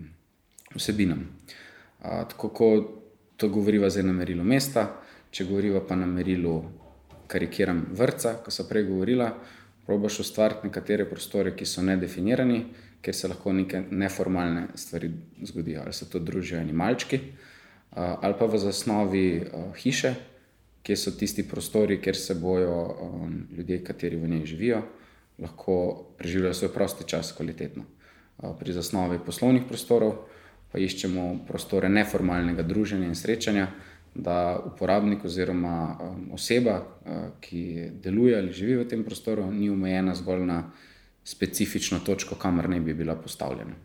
vsebinam. 0.76 1.30
Uh, 1.30 1.60
tako 2.04 2.50
kot 2.50 2.89
to 3.38 3.50
govoriva 3.50 3.89
zdaj 3.89 4.04
na 4.04 4.13
merilu 4.13 4.44
mesta, 4.44 4.88
če 5.32 5.48
govoriva 5.50 5.82
pa 5.88 5.96
na 5.96 6.06
merilu, 6.06 6.62
karikiram, 7.28 7.86
vrca, 7.98 8.36
ko 8.44 8.52
so 8.54 8.68
prej 8.70 8.86
govorila, 8.89 9.32
probaš 9.88 10.20
ustvariti 10.24 10.68
nekatere 10.68 11.08
prostore, 11.10 11.56
ki 11.58 11.66
so 11.66 11.82
nedefinirani, 11.82 12.60
ker 13.04 13.16
se 13.16 13.28
lahko 13.28 13.52
neke 13.56 13.82
neformalne 13.89 14.68
stvari 14.80 15.10
zgodijo, 15.44 15.82
ali 15.84 15.94
se 15.94 16.10
to 16.10 16.20
družijo 16.20 16.60
eni 16.62 16.74
malčki, 16.74 17.20
ali 17.96 18.38
pa 18.39 18.46
v 18.46 18.60
zasnovi 18.62 19.26
hiše, 19.82 20.13
kjer 20.84 21.00
so 21.00 21.16
tisti 21.18 21.48
prostori, 21.48 22.00
kjer 22.02 22.16
se 22.16 22.36
bojo 22.36 22.78
ljudje, 23.58 23.84
kateri 23.84 24.20
v 24.20 24.30
njej 24.36 24.46
živijo, 24.54 24.82
lahko 25.39 25.76
preživljajo 26.18 26.54
svoj 26.54 26.74
prosti 26.74 27.08
čas 27.08 27.32
kvalitetno. 27.36 27.84
Pri 28.60 28.74
zasnovi 28.74 29.20
poslovnih 29.26 29.63
prostorov 29.68 30.26
pa 30.74 30.82
iščemo 30.82 31.46
prostore 31.48 31.90
neformalnega 31.90 32.64
druženja 32.66 33.06
in 33.06 33.16
srečanja, 33.16 33.68
da 34.16 34.58
uporabnik 34.66 35.26
oziroma 35.26 35.76
um, 36.02 36.24
oseba, 36.34 36.80
uh, 36.82 37.22
ki 37.42 37.92
deluje 38.02 38.38
ali 38.38 38.54
živi 38.54 38.80
v 38.82 38.88
tem 38.90 39.04
prostoru, 39.06 39.46
ni 39.52 39.70
omejena 39.70 40.16
zgolj 40.18 40.46
na 40.50 40.60
specifično 41.24 42.00
točko, 42.06 42.36
kamor 42.36 42.70
ne 42.70 42.80
bi 42.82 42.94
bila 42.94 43.16
postavljena. 43.16 43.78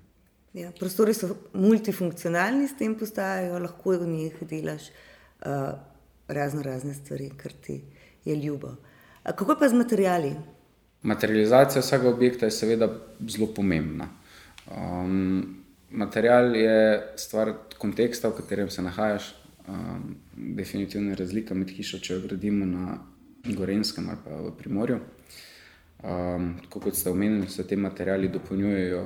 Ja, 0.56 0.72
prostori 0.78 1.14
so 1.14 1.28
multifunkcionalni, 1.52 2.68
s 2.68 2.76
tem 2.80 2.96
postajajo, 2.98 3.60
lahko 3.62 3.98
v 4.00 4.08
njih 4.08 4.40
delaš 4.48 4.88
uh, 4.88 5.76
razno 6.28 6.64
razne 6.64 6.94
stvari, 6.94 7.30
kar 7.36 7.52
ti 7.52 7.82
je 8.24 8.36
ljubo. 8.36 8.74
A 9.22 9.32
kako 9.32 9.56
pa 9.60 9.68
z 9.68 9.76
materiali? 9.76 10.32
Materializacija 11.02 11.84
vsega 11.84 12.08
objekta 12.08 12.46
je 12.46 12.56
seveda 12.56 12.88
zelo 13.28 13.52
pomembna. 13.54 14.08
Um, 14.72 15.57
Material 15.90 16.56
je 16.56 17.02
stvar 17.16 17.52
konteksta, 17.78 18.28
v 18.28 18.36
katerem 18.42 18.70
se 18.70 18.82
nahajaš. 18.82 19.34
Um, 19.68 20.16
definitivno 20.36 21.10
je 21.10 21.16
razlika 21.16 21.54
med 21.54 21.70
hišo, 21.70 21.98
če 22.00 22.14
jo 22.14 22.20
gradimo 22.24 22.66
na 22.66 22.98
Gorenskem 23.44 24.08
ali 24.08 24.18
pa 24.24 24.36
v 24.36 24.52
Primorju. 24.56 24.98
Um, 25.98 26.54
kot 26.70 26.94
ste 26.94 27.10
omenili, 27.10 27.48
se 27.50 27.66
ti 27.66 27.76
materiali 27.76 28.28
dopolnjujejo, 28.28 29.02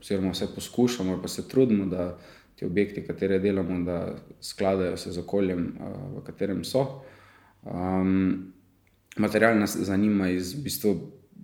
oziroma 0.00 0.30
vse 0.32 0.48
poskušamo, 0.54 1.18
pa 1.22 1.28
se 1.28 1.48
trudimo, 1.48 1.86
da 1.86 2.18
ti 2.56 2.64
objekti, 2.64 3.04
katere 3.04 3.38
delamo, 3.38 3.80
da 3.84 4.16
skladajo 4.40 4.96
se 4.96 5.12
z 5.12 5.18
okoljem, 5.18 5.66
uh, 5.80 6.18
v 6.18 6.24
katerem 6.24 6.64
so. 6.64 6.86
Um, 7.62 8.52
material 9.16 9.58
nas 9.58 9.76
zanima 9.76 10.28
iz 10.30 10.54
v 10.54 10.62
bistvu, 10.62 10.96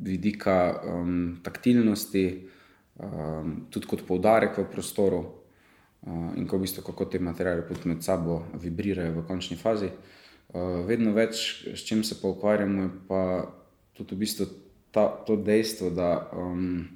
vidika 0.02 0.80
um, 0.88 1.40
taktilnosti, 1.42 2.48
um, 2.98 3.66
tudi 3.70 3.86
kot 3.86 4.04
poudarek 4.06 4.58
v 4.58 4.66
prostoru. 4.72 5.22
Uh, 6.02 6.34
in 6.34 6.48
ko 6.50 6.58
v 6.58 6.66
bistvu, 6.66 6.82
kako 6.82 7.06
te 7.06 7.18
materiale 7.22 7.62
med 7.86 8.02
sabo 8.02 8.42
vibrirajo 8.58 9.20
v 9.20 9.26
končni 9.26 9.56
fazi. 9.56 9.86
Uh, 10.52 10.82
vedno 10.86 11.12
več, 11.14 11.62
s 11.70 11.86
čim 11.86 12.02
se 12.04 12.18
pa 12.20 12.28
ukvarjamo, 12.28 12.82
je 12.82 12.90
pa 13.08 13.20
tudi 13.94 14.16
v 14.16 14.18
bistvu 14.18 14.46
ta, 14.90 15.06
to 15.26 15.36
dejstvo, 15.36 15.90
da 15.94 16.28
um, 16.34 16.88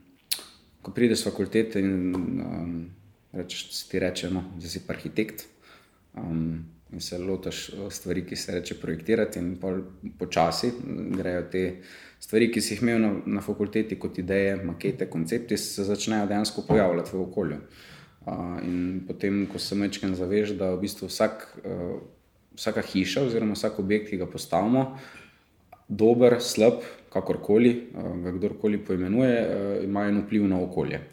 ko 0.82 0.90
prideš 0.90 1.22
z 1.22 1.30
fakultete 1.30 1.80
in 1.80 1.92
um, 2.42 2.74
rečeš, 3.32 3.86
ti 3.86 4.02
reče, 4.02 4.30
no, 4.34 4.42
da 4.58 4.68
si 4.68 4.82
arhitekt. 4.88 5.46
Um, 6.18 6.66
In 6.92 7.00
se 7.00 7.18
lotiš 7.18 7.70
stvari, 7.90 8.22
ki 8.26 8.36
se 8.36 8.52
reče 8.52 8.74
projektirati, 8.80 9.38
in 9.38 9.56
počasi 10.18 10.70
grejo 11.18 11.42
te 11.50 11.62
stvari, 12.26 12.48
ki 12.50 12.60
si 12.60 12.74
jih 12.74 12.82
imel 12.82 12.98
na, 12.98 13.10
na 13.38 13.42
fakulteti, 13.42 13.98
kot 14.02 14.18
ideje, 14.18 14.56
makete, 14.66 15.06
koncepti, 15.10 15.56
se 15.56 15.84
začnejo 15.86 16.26
dejansko 16.26 16.64
pojavljati 16.66 17.14
v 17.14 17.20
okolju. 17.22 17.58
Uh, 18.26 18.56
in 18.66 19.04
potem, 19.06 19.44
ko 19.46 19.60
se 19.62 19.78
mečem 19.78 20.16
zavež, 20.18 20.56
da 20.58 20.72
v 20.74 20.80
bistvu 20.82 21.06
vsak, 21.06 21.44
uh, 21.62 22.00
vsaka 22.58 22.82
hiša, 22.82 23.28
oziroma 23.28 23.54
vsak 23.54 23.78
objekt, 23.78 24.10
ki 24.10 24.18
ga 24.18 24.26
postavimo, 24.26 24.88
dober, 25.86 26.40
slab, 26.42 26.82
kakorkoli, 27.14 27.76
uh, 27.94 28.16
ga 28.24 28.34
kdorkoli 28.34 28.82
poimenuje, 28.82 29.36
uh, 29.44 29.76
ima 29.86 30.08
en 30.10 30.24
vpliv 30.24 30.50
na 30.50 30.58
okolje. 30.66 31.04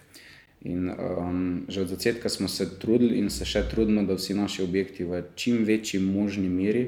In 0.65 0.89
um, 0.89 1.65
že 1.69 1.83
od 1.83 1.93
začetka 1.93 2.29
smo 2.29 2.47
se 2.47 2.65
trudili 2.79 3.19
in 3.19 3.29
se 3.29 3.45
še 3.45 3.67
trudimo, 3.69 4.01
da 4.07 4.17
vsi 4.17 4.33
naši 4.33 4.63
objekti 4.63 5.05
v 5.05 5.21
čim 5.35 5.61
večji 5.67 5.99
možni 6.01 6.49
meri 6.49 6.87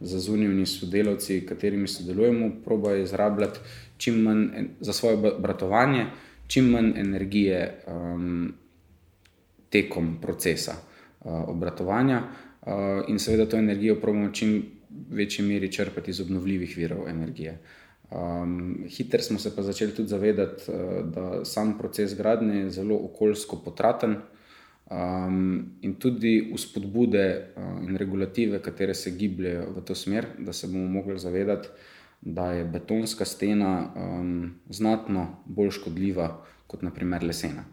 za 0.00 0.18
zunanjimi 0.18 0.66
sodelavci, 0.66 1.46
katerimi 1.46 1.88
sodelujemo, 1.88 2.50
probajo 2.64 3.02
izrabljati 3.02 3.58
čim 3.96 4.22
manj 4.22 4.46
za 4.80 4.92
svoje 4.92 5.16
bratovanje, 5.38 6.06
čim 6.46 6.70
manj 6.70 6.92
energije. 6.96 7.82
Um, 7.86 8.54
tekom 9.70 10.18
procesa 10.20 10.74
uh, 10.74 11.48
obratovanja 11.48 12.22
uh, 12.22 12.72
in 13.08 13.18
seveda 13.18 13.46
to 13.46 13.56
energijo 13.56 14.00
pravimo 14.00 14.30
čim 14.32 14.62
večji 15.10 15.44
meri 15.44 15.72
črpati 15.72 16.10
iz 16.10 16.20
obnovljivih 16.20 16.76
virov 16.76 17.08
energije. 17.08 17.58
Um, 18.10 18.84
Hitro 18.88 19.22
smo 19.22 19.38
se 19.38 19.56
pa 19.56 19.62
začeli 19.62 19.94
tudi 19.94 20.08
zavedati, 20.08 20.62
uh, 20.68 21.06
da 21.14 21.44
sam 21.44 21.78
proces 21.78 22.16
gradnje 22.16 22.56
je 22.56 22.70
zelo 22.70 22.96
okoljsko 22.96 23.60
potraten 23.64 24.16
um, 24.90 25.78
in 25.80 25.94
tudi 25.98 26.50
vzpodbude 26.54 27.24
uh, 27.56 27.88
in 27.88 27.96
regulative, 27.96 28.60
katere 28.62 28.94
se 28.94 29.10
gibljajo 29.10 29.72
v 29.76 29.84
to 29.84 29.94
smer, 29.94 30.26
da 30.38 30.52
se 30.52 30.66
bomo 30.66 30.88
mogli 30.88 31.18
zavedati, 31.18 31.68
da 32.20 32.52
je 32.52 32.64
betonska 32.64 33.24
stena 33.24 33.92
um, 33.94 34.54
znatno 34.68 35.42
bolj 35.46 35.70
škodljiva 35.70 36.44
kot 36.66 36.82
naprimer 36.82 37.24
lesena. 37.24 37.64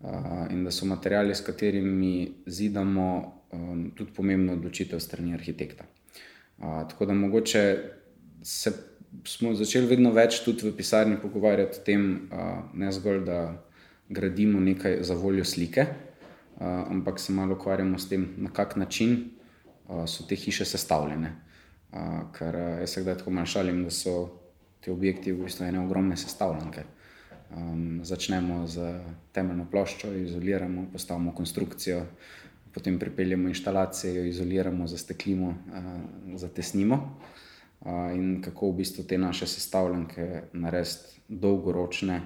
Eh, 0.00 0.52
in 0.52 0.64
da 0.64 0.70
so 0.70 0.86
materiali, 0.86 1.34
s 1.34 1.40
katerimi 1.44 2.32
zidamo, 2.46 3.42
um, 3.52 3.90
tudi 3.96 4.12
pomembna 4.16 4.52
odločitev 4.52 5.00
strani 5.00 5.34
arhitekta. 5.34 5.84
Uh, 6.58 6.88
tako 6.88 7.06
da 7.06 7.14
mogoče 7.14 7.78
se 8.42 8.72
smo 9.24 9.54
začeli 9.54 9.86
vedno 9.86 10.12
več 10.12 10.40
tudi 10.44 10.68
v 10.68 10.72
pisarni 10.76 11.18
pogovarjati 11.20 11.80
o 11.80 11.84
tem, 11.84 12.06
uh, 12.32 12.62
ne 12.74 12.92
zgolj, 12.92 13.24
da 13.24 13.40
gradimo 14.08 14.60
nekaj 14.60 15.02
za 15.04 15.14
voljo 15.14 15.44
slike, 15.44 15.84
uh, 15.84 16.09
ampak 16.60 17.20
se 17.20 17.32
malo 17.32 17.54
ukvarjamo 17.54 17.98
s 17.98 18.08
tem, 18.08 18.34
na 18.36 18.50
kak 18.50 18.76
način 18.76 19.30
uh, 19.88 20.04
so 20.06 20.24
te 20.28 20.36
hiše 20.36 20.64
sestavljene. 20.64 21.32
Uh, 21.92 21.98
ker 22.36 22.56
uh, 22.56 22.78
jaz 22.80 22.90
se 22.90 23.02
kdaj 23.02 23.18
tako 23.18 23.30
malo 23.30 23.46
šalim, 23.46 23.84
da 23.84 23.90
so 23.90 24.28
ti 24.80 24.90
objekti 24.90 25.32
v 25.32 25.44
bistvu 25.44 25.66
ene 25.66 25.80
ogromne 25.80 26.16
sestavljanke. 26.16 26.84
Um, 27.56 28.00
začnemo 28.04 28.66
z 28.66 28.92
temeljno 29.32 29.66
ploščo, 29.70 30.12
izoliramo, 30.14 30.86
postavimo 30.92 31.34
konstrukcijo, 31.34 32.04
potem 32.74 32.98
pripeljemo 32.98 33.48
instalacijo, 33.48 34.24
izoliramo, 34.24 34.86
zasteklimo, 34.86 35.48
uh, 35.48 36.36
zatesnimo. 36.36 37.00
Uh, 37.80 38.12
in 38.14 38.42
kako 38.44 38.70
v 38.70 38.82
bistvu 38.84 39.04
te 39.08 39.18
naše 39.18 39.46
sestavljanke 39.46 40.42
narediti 40.52 41.20
dolgoročne, 41.28 42.20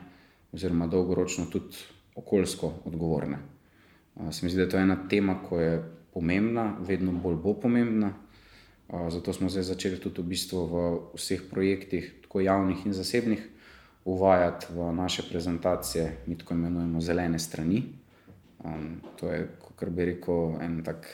oziroma 0.53 0.87
dolgoročno 0.87 1.47
tudi 1.51 1.77
okoljsko 2.15 2.73
odgovorne. 2.85 3.54
Se 4.31 4.47
mi 4.47 4.51
zdi, 4.51 4.57
da 4.57 4.63
je 4.63 4.71
to 4.71 4.79
ena 4.79 4.97
tema, 5.09 5.39
ki 5.49 5.55
je 5.55 5.83
pomembna, 6.15 6.77
vedno 6.87 7.13
bolj 7.13 7.37
bo 7.43 7.55
pomembna. 7.61 8.13
Zato 8.89 9.33
smo 9.33 9.49
zdaj 9.49 9.63
začeli 9.63 9.99
tudi 9.99 10.23
v, 10.23 10.29
bistvu 10.29 10.61
v 10.71 10.83
vseh 11.17 11.43
projektih, 11.51 12.13
tako 12.23 12.41
javnih 12.45 12.87
in 12.87 12.93
zasebnih, 12.93 13.43
uvajati 14.05 14.67
v 14.71 14.93
naše 14.93 15.25
prezentacije, 15.29 16.19
mi 16.27 16.39
tako 16.39 16.55
imenujemo 16.55 17.01
zelene 17.01 17.39
strani. 17.39 17.83
Um, 18.65 19.01
to 19.21 19.33
je, 19.33 19.49
kot 19.61 19.89
bi 19.89 20.05
rekel, 20.05 20.57
en 20.63 20.83
tak 20.85 21.09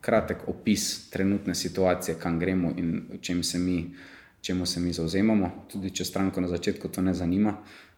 kratek 0.00 0.48
opis 0.48 1.10
trenutne 1.10 1.54
situacije, 1.54 2.16
kam 2.18 2.38
gremo 2.38 2.72
in 2.76 3.18
čem 3.20 3.42
se 3.42 3.58
mi, 3.58 3.94
čemu 4.40 4.66
se 4.66 4.80
mi 4.80 4.92
zauzemamo. 4.92 5.50
Tudi 5.72 5.90
če 5.90 6.04
stranko 6.04 6.40
na 6.40 6.48
začetku 6.48 6.88
to 6.88 7.02
ne 7.02 7.14
zanima, 7.14 7.56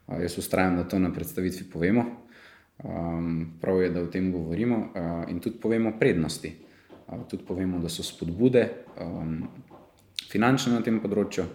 jaz 0.08 0.38
ustrajam, 0.38 0.76
da 0.76 0.88
to 0.88 0.98
na 0.98 1.12
predstavitvi 1.12 1.70
povemo. 1.70 2.25
Um, 2.84 3.58
prav 3.60 3.82
je, 3.82 3.90
da 3.90 4.02
o 4.02 4.06
tem 4.06 4.32
govorimo 4.32 4.76
uh, 4.76 5.30
in 5.30 5.40
tudi 5.40 5.56
povemo 5.60 5.92
prednosti. 5.98 6.52
Uh, 7.08 7.22
tudi 7.28 7.44
povemo, 7.44 7.78
da 7.78 7.88
so 7.88 8.02
spodbude 8.02 8.68
um, 9.00 9.46
finančne 10.30 10.74
na 10.74 10.82
tem 10.82 11.00
področju 11.00 11.46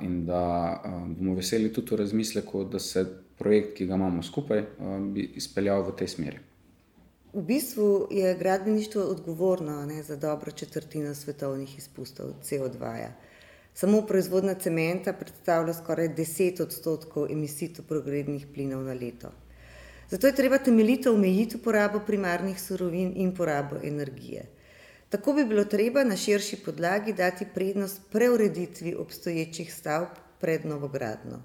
in 0.00 0.20
da 0.28 0.78
bomo 1.08 1.32
veseli 1.34 1.72
tudi 1.74 1.90
v 1.90 1.96
razmisleku, 2.04 2.60
da 2.70 2.78
se 2.78 3.02
projekt, 3.34 3.72
ki 3.74 3.88
ga 3.90 3.96
imamo 3.98 4.22
skupaj, 4.22 4.60
bi 5.10 5.24
izpeljal 5.40 5.82
v 5.88 5.94
tej 5.98 6.08
smeri. 6.12 6.38
V 7.34 7.42
bistvu 7.48 8.06
je 8.14 8.36
gradbeništvo 8.38 9.02
odgovorno 9.02 9.80
ne, 9.86 10.04
za 10.06 10.16
dobro 10.16 10.50
četrtino 10.50 11.14
svetovnih 11.14 11.78
izpustov 11.78 12.30
CO2. 12.46 12.78
-ja. 12.78 13.10
Samo 13.74 14.02
proizvodnja 14.02 14.54
cementa 14.54 15.12
predstavlja 15.12 15.74
skoraj 15.74 16.08
10 16.08 16.62
odstotkov 16.62 17.26
emisij 17.30 17.72
toplogrednih 17.74 18.46
plinov 18.54 18.82
na 18.84 18.92
leto. 18.92 19.30
Zato 20.10 20.26
je 20.26 20.34
treba 20.34 20.58
temeljito 20.58 21.12
omejiti 21.14 21.58
porabo 21.58 22.00
primarnih 22.06 22.60
surovin 22.60 23.12
in 23.16 23.34
porabo 23.34 23.76
energije. 23.84 24.44
Tako 25.08 25.32
bi 25.32 25.44
bilo 25.44 25.64
treba 25.64 26.04
na 26.04 26.16
širši 26.16 26.56
podlagi 26.64 27.12
dati 27.12 27.46
prednost 27.54 28.00
preureditvi 28.12 28.94
obstoječih 28.94 29.74
stavb 29.74 30.08
pred 30.40 30.66
novogradno. 30.66 31.42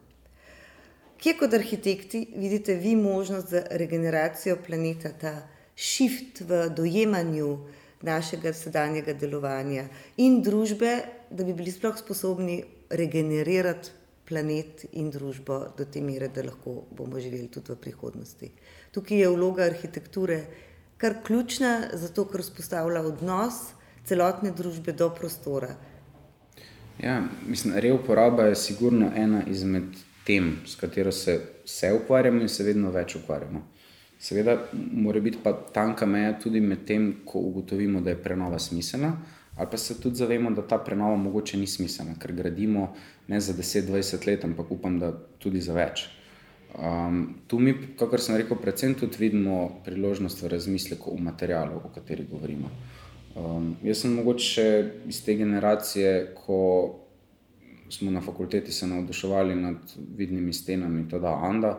Kje 1.17 1.33
kot 1.37 1.53
arhitekti 1.53 2.27
vidite 2.35 2.75
vi 2.75 2.95
možnost 2.95 3.49
za 3.49 3.63
regeneracijo 3.71 4.57
planeta, 4.67 5.09
ta 5.09 5.47
shift 5.75 6.41
v 6.41 6.69
dojemanju 6.69 7.57
našega 8.01 8.53
sedanjega 8.53 9.13
delovanja 9.13 9.87
in 10.17 10.41
družbe, 10.41 10.97
da 11.29 11.43
bi 11.43 11.53
bili 11.53 11.71
sploh 11.71 11.97
sposobni 11.97 12.63
regenerirati 12.89 13.89
planet 14.25 14.85
in 14.93 15.11
družbo 15.11 15.59
do 15.77 15.85
te 15.85 16.01
mere, 16.01 16.27
da 16.27 16.43
lahko 16.43 16.83
bomo 16.97 17.19
živeli 17.19 17.47
tudi 17.51 17.73
v 17.73 17.81
prihodnosti. 17.81 18.51
Tukaj 18.91 19.21
je 19.21 19.29
vloga 19.29 19.65
arhitekture 19.69 20.39
kar 20.97 21.19
ključna, 21.25 21.89
zato 21.93 22.25
ker 22.25 22.41
vzpostavlja 22.41 23.03
odnos 23.05 23.61
celotne 24.05 24.51
družbe 24.51 24.93
do 24.93 25.09
prostora. 25.09 25.75
Ja, 26.99 27.21
mislim, 27.47 27.75
reuporaba 27.83 28.49
je 28.49 28.55
sigurno 28.55 29.11
ena 29.15 29.43
izmed 29.47 29.97
tem, 30.25 30.57
s 30.65 30.75
katero 30.79 31.11
se 31.11 31.39
vse 31.65 31.93
ukvarjamo 31.93 32.41
in 32.41 32.49
se 32.49 32.63
vedno 32.63 32.91
več 32.91 33.15
ukvarjamo. 33.15 33.61
Seveda, 34.19 34.55
mora 34.73 35.19
biti 35.19 35.37
pa 35.43 35.51
tanka 35.73 36.05
meja 36.05 36.37
tudi 36.39 36.61
med 36.61 36.85
tem, 36.87 37.11
ko 37.25 37.39
ugotovimo, 37.49 38.01
da 38.01 38.13
je 38.13 38.21
prenova 38.23 38.59
smiselna, 38.59 39.11
ali 39.55 39.67
pa 39.71 39.77
se 39.77 40.01
tudi 40.01 40.15
zavemo, 40.15 40.51
da 40.51 40.67
ta 40.67 40.77
prenova 40.77 41.15
mogoče 41.15 41.57
ni 41.57 41.67
smiselna, 41.67 42.15
ker 42.19 42.33
gradimo 42.33 42.93
ne 43.27 43.39
za 43.39 43.53
10-20 43.53 44.27
let, 44.27 44.43
ampak 44.43 44.71
upam, 44.71 44.99
da 44.99 45.13
tudi 45.39 45.61
za 45.61 45.73
več. 45.73 46.09
Um, 46.75 47.35
tu 47.47 47.59
mi, 47.59 47.73
kako 47.99 48.17
sem 48.17 48.35
rekel, 48.35 48.57
predvsem 48.59 48.97
tudi 48.99 49.17
vidimo 49.19 49.79
priložnost 49.85 50.41
v 50.43 50.51
razmisleku 50.51 51.13
o 51.15 51.21
materialu, 51.23 51.79
o 51.85 51.91
kateri 51.95 52.25
govorimo. 52.27 52.71
Um, 53.35 53.75
jaz 53.83 54.03
sem 54.03 54.13
mogoče 54.15 54.67
iz 55.07 55.21
te 55.23 55.37
generacije, 55.39 56.33
ko 56.35 56.59
smo 57.89 58.11
na 58.11 58.21
fakulteti 58.21 58.71
se 58.71 58.87
navduševali 58.87 59.55
nad 59.55 59.95
vidnimi 60.17 60.53
stenami, 60.53 61.07
tudi 61.09 61.31
Anda. 61.31 61.77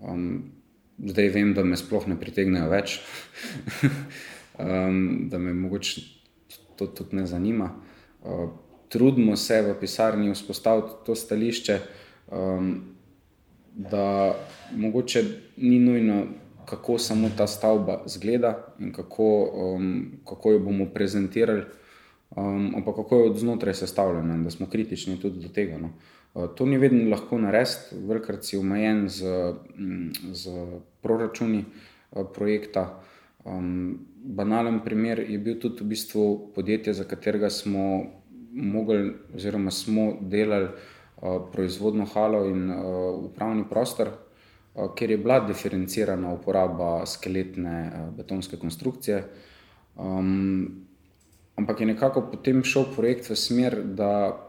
Um, 0.00 0.50
zdaj 0.98 1.28
vem, 1.28 1.54
da 1.54 1.64
me 1.64 1.76
sploh 1.76 2.08
ne 2.08 2.18
pritegnejo 2.20 2.66
več, 2.70 2.98
um, 4.58 5.00
da 5.30 5.38
me 5.38 5.54
mogoče 5.54 6.15
to 6.76 6.86
tudi 6.86 7.16
ne 7.16 7.26
zanima. 7.26 7.70
Uh, 8.24 8.50
trudimo 8.88 9.36
se 9.36 9.62
v 9.62 9.74
pisarni 9.80 10.32
vzpostaviti 10.32 10.94
to 11.06 11.14
stališče, 11.14 11.78
um, 12.32 12.82
da 13.74 14.34
mogoče 14.72 15.24
ni 15.56 15.78
nujno, 15.78 16.24
kako 16.66 16.98
samo 16.98 17.30
ta 17.36 17.46
stavba 17.46 18.02
zgleda 18.06 18.74
in 18.78 18.92
kako, 18.92 19.50
um, 19.54 20.12
kako 20.28 20.52
jo 20.52 20.58
bomo 20.58 20.86
prezentirali, 20.94 21.62
um, 22.30 22.74
ampak 22.76 22.96
kako 22.96 23.16
je 23.16 23.30
od 23.30 23.36
znotraj 23.38 23.74
sestavljena 23.74 24.38
da 24.44 24.50
smo 24.50 24.66
kritični 24.66 25.20
tudi 25.20 25.40
do 25.40 25.48
tega. 25.48 25.78
No. 25.78 25.90
Uh, 26.34 26.50
to 26.54 26.66
ni 26.66 26.78
vedno 26.78 27.10
lahko 27.10 27.38
narediti, 27.38 27.96
velikrat 28.06 28.44
si 28.44 28.56
omejen 28.56 29.08
z, 29.08 29.24
z 30.32 30.50
proračuni 31.02 31.64
uh, 32.10 32.26
projekta. 32.34 33.02
Um, 33.46 33.98
banalen 34.24 34.80
primer 34.82 35.20
je 35.30 35.38
bil 35.38 35.60
tudi 35.62 35.84
v 35.84 35.94
bistvu 35.94 36.50
podjetje, 36.54 36.94
za 36.94 37.04
katerega 37.06 37.50
smo 37.50 38.02
mogli, 38.52 39.12
oziroma 39.34 39.70
smo 39.70 40.16
delali 40.20 40.66
uh, 40.66 41.46
proizvodno 41.52 42.06
halo 42.14 42.44
in 42.50 42.70
uh, 42.70 42.78
upravni 43.30 43.64
prostor, 43.70 44.08
uh, 44.08 44.90
kjer 44.94 45.10
je 45.10 45.18
bila 45.18 45.38
diferencirana 45.46 46.32
uporaba 46.34 47.06
skeletne 47.06 47.76
uh, 47.86 48.16
betonske 48.16 48.56
konstrukcije. 48.56 49.22
Um, 49.94 50.82
ampak 51.54 51.80
je 51.80 51.86
nekako 51.86 52.26
potem 52.32 52.64
šel 52.64 52.90
projekt 52.96 53.30
v 53.30 53.36
smer, 53.36 53.78
da 53.94 54.42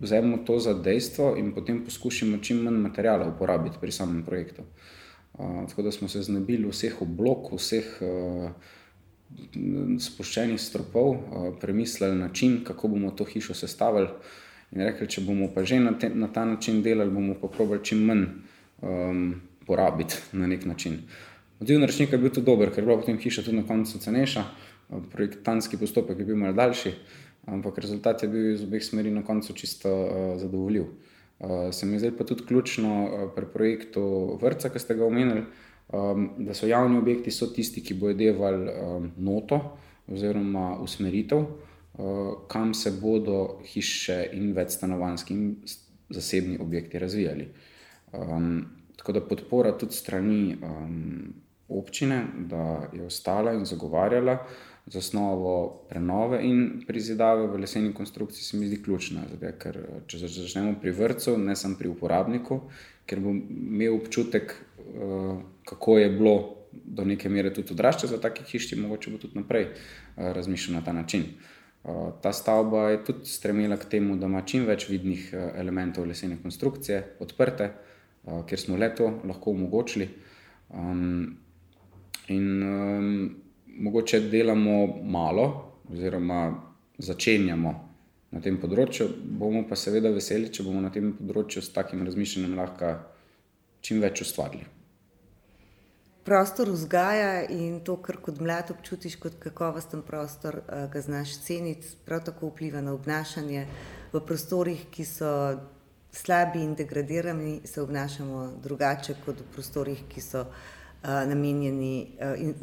vzamemo 0.00 0.40
to 0.46 0.58
za 0.58 0.74
dejstvo 0.74 1.36
in 1.36 1.52
potem 1.52 1.84
poskušamo 1.84 2.40
čim 2.42 2.64
manj 2.64 2.80
materijala 2.88 3.28
uporabiti 3.28 3.76
pri 3.80 3.92
samem 3.92 4.24
projektu. 4.24 4.62
Uh, 4.62 5.01
tako 5.38 5.82
da 5.82 5.92
smo 5.92 6.08
se 6.08 6.22
znebili 6.22 6.68
vseh 6.68 7.02
oblog, 7.02 7.48
vseh 7.56 7.84
uh, 8.00 8.50
spuščenih 10.00 10.60
stropov, 10.60 11.10
uh, 11.10 11.54
premislili 11.60 12.16
način, 12.16 12.60
kako 12.64 12.88
bomo 12.88 13.10
to 13.10 13.24
hišo 13.24 13.54
sestavili. 13.54 14.08
In 14.72 14.84
rekli, 14.84 15.08
če 15.08 15.24
bomo 15.24 15.50
pa 15.54 15.64
že 15.64 15.80
na, 15.80 15.92
te, 15.98 16.08
na 16.08 16.28
ta 16.32 16.44
način 16.44 16.82
delali, 16.82 17.10
bomo 17.10 17.34
pa 17.40 17.48
probali 17.48 17.84
čim 17.84 18.04
manj 18.08 18.24
um, 18.80 19.40
porabiti 19.66 20.16
na 20.32 20.46
nek 20.46 20.64
način. 20.64 21.02
Odziv 21.60 21.80
naročnika 21.80 22.16
je 22.16 22.22
bil 22.22 22.32
tudi 22.32 22.46
dober, 22.46 22.70
ker 22.72 22.82
je 22.82 22.86
bila 22.86 23.00
potem 23.00 23.18
hiša 23.18 23.42
tudi 23.42 23.56
na 23.56 23.66
koncu 23.66 23.98
cenejša, 23.98 24.44
projektantski 25.12 25.78
postopek 25.78 26.18
je 26.18 26.24
bil 26.24 26.36
malce 26.36 26.56
daljši, 26.56 26.92
ampak 27.46 27.78
rezultat 27.78 28.22
je 28.22 28.28
bil 28.28 28.50
iz 28.52 28.64
obeh 28.64 28.82
smeri 28.84 29.10
na 29.10 29.22
koncu 29.24 29.54
čisto 29.54 29.92
uh, 29.92 30.40
zadovoljiv. 30.40 30.82
Uh, 30.82 31.12
se 31.72 31.86
mi 31.86 31.98
zdaj 31.98 32.16
pa 32.16 32.24
tudi 32.24 32.46
ključno 32.46 33.04
uh, 33.04 33.30
pri 33.34 33.46
projektu 33.52 34.02
vrca, 34.42 34.68
ki 34.68 34.78
ste 34.78 34.94
ga 34.94 35.06
omenili, 35.06 35.44
da 36.38 36.54
so 36.54 36.66
javni 36.66 36.98
objekti 36.98 37.30
so 37.30 37.46
tisti, 37.52 37.82
ki 37.84 37.94
bodo 37.94 38.14
devali 38.16 38.70
um, 38.70 39.10
noto 39.16 39.58
oziroma 40.08 40.78
usmeritev, 40.80 41.38
uh, 41.38 42.46
kam 42.48 42.74
se 42.74 42.90
bodo 43.00 43.58
hiše 43.66 44.28
in 44.32 44.52
večstanovanski 44.52 45.34
in 45.34 45.56
zasebni 46.08 46.58
objekti 46.60 46.98
razvijali. 46.98 47.48
Tako 48.96 49.12
da 49.12 49.20
podpora 49.20 49.72
tudi 49.78 49.92
strani 49.92 50.56
občine, 51.68 52.26
da 52.36 52.90
je 52.92 53.06
ostala 53.06 53.52
in 53.52 53.64
zagovarjala 53.64 54.38
z 54.86 54.96
osnovo 54.96 55.84
prenove 55.88 56.42
in 56.42 56.82
prizidave 56.86 57.46
v 57.46 57.60
leseni 57.62 57.92
konstrukciji, 57.94 58.44
se 58.44 58.56
mi 58.56 58.66
zdi 58.66 58.82
ključna. 58.82 59.22
Zdaj, 59.36 59.52
ker 59.62 59.78
če 60.10 60.26
začnemo 60.26 60.74
pri 60.80 60.90
vrtu, 60.96 61.36
ne 61.38 61.56
samo 61.56 61.78
pri 61.78 61.92
uporabniku, 61.92 62.60
ker 63.06 63.22
bom 63.22 63.38
imel 63.38 63.94
občutek, 64.00 64.54
uh, 64.54 65.38
kako 65.68 65.98
je 65.98 66.10
bilo 66.10 66.36
do 66.72 67.04
neke 67.04 67.28
mere 67.28 67.52
tudi 67.54 67.74
odraščati 67.74 68.10
za 68.10 68.18
take 68.20 68.44
hišče, 68.48 68.80
mogoče 68.80 69.10
bo 69.10 69.22
tudi 69.22 69.38
naprej 69.38 69.68
uh, 69.70 70.32
razmišljal 70.34 70.80
na 70.80 70.84
ta 70.84 70.92
način. 70.92 71.26
Ta 72.22 72.30
stavba 72.32 72.90
je 72.90 73.04
tudi 73.04 73.26
stremela 73.26 73.74
k 73.76 73.88
temu, 73.90 74.14
da 74.16 74.28
ima 74.30 74.44
čim 74.46 74.68
več 74.70 74.84
vidnih 74.86 75.32
elementov 75.34 76.04
lesene 76.06 76.36
konstrukcije 76.38 77.16
odprte, 77.18 77.72
ker 78.46 78.60
smo 78.60 78.76
le 78.78 78.86
to 78.94 79.08
lahko 79.26 79.50
omogočili. 79.50 80.06
Um, 80.70 81.42
in 82.28 82.62
um, 82.62 83.41
mogoče 83.78 84.20
delamo 84.20 84.86
malo, 85.02 85.46
oziroma 85.92 86.42
začenjamo 86.98 87.72
na 88.32 88.40
tem 88.40 88.56
področju, 88.60 89.08
bomo 89.38 89.64
pa 89.68 89.76
seveda 89.76 90.12
veseli, 90.12 90.48
če 90.52 90.64
bomo 90.64 90.80
na 90.80 90.90
tem 90.92 91.12
področju 91.18 91.62
s 91.62 91.72
takim 91.74 92.04
razmišljanjem 92.06 92.54
lahko 92.56 92.94
čim 93.82 94.00
več 94.00 94.22
ustvarili. 94.24 94.64
Prostor 96.22 96.70
vzgaja 96.70 97.48
in 97.50 97.80
to, 97.82 97.96
kar 97.98 98.20
kot 98.22 98.38
mlad 98.38 98.70
občutiš 98.70 99.16
kot 99.18 99.40
kakovosten 99.42 100.04
prostor, 100.06 100.60
eh, 100.62 100.86
ga 100.92 101.00
znaš 101.02 101.34
ceniti, 101.42 101.96
prav 102.06 102.22
tako 102.24 102.52
vpliva 102.52 102.80
na 102.80 102.94
obnašanje 102.94 103.66
v 104.12 104.20
prostorih, 104.20 104.86
ki 104.90 105.04
so 105.04 105.32
slabi 106.12 106.62
in 106.62 106.76
degradirani, 106.78 107.60
se 107.64 107.82
obnašamo 107.82 108.52
drugače 108.62 109.16
kot 109.24 109.40
v 109.40 109.48
prostorih, 109.54 110.04
ki 110.08 110.20
so 110.20 110.46
namenjeni 111.02 112.18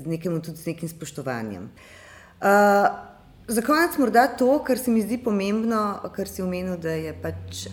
nekemu 0.06 0.40
tudi 0.42 0.58
z 0.58 0.66
nekim 0.66 0.90
spoštovanjem. 0.90 1.70
Za 3.48 3.62
konec 3.66 3.98
morda 3.98 4.28
to, 4.28 4.64
kar 4.64 4.78
se 4.78 4.92
mi 4.92 5.02
zdi 5.02 5.18
pomembno, 5.18 6.00
kar 6.16 6.28
si 6.28 6.42
omenil, 6.42 6.78
da 6.78 6.94
je 6.94 7.14
pač 7.22 7.68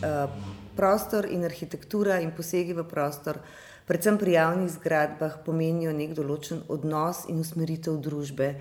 prostor 0.77 1.29
in 1.31 1.45
arhitektura 1.45 2.19
in 2.21 2.33
posegi 2.37 2.75
v 2.75 2.85
prostor, 2.89 3.39
predvsem 3.87 4.19
pri 4.19 4.33
javnih 4.33 4.73
zgradbah, 4.73 5.39
pomenijo 5.45 5.93
nek 5.93 6.17
določen 6.17 6.65
odnos 6.73 7.27
in 7.31 7.41
usmeritev 7.41 8.01
družbe, 8.03 8.55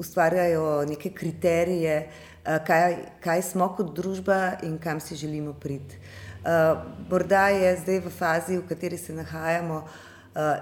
ustvarjajo 0.00 0.84
neke 0.88 1.12
kriterije, 1.14 1.98
kaj, 2.44 2.96
kaj 3.20 3.44
smo 3.50 3.68
kot 3.76 3.92
družba 3.96 4.60
in 4.64 4.78
kam 4.78 5.00
si 5.00 5.18
želimo 5.18 5.52
priti. 5.52 6.00
Morda 7.10 7.48
je 7.50 7.76
zdaj 7.82 8.02
v 8.04 8.10
fazi, 8.10 8.58
v 8.58 8.66
kateri 8.68 8.98
se 8.98 9.14
nahajamo, 9.16 9.84
Eh, 9.84 10.13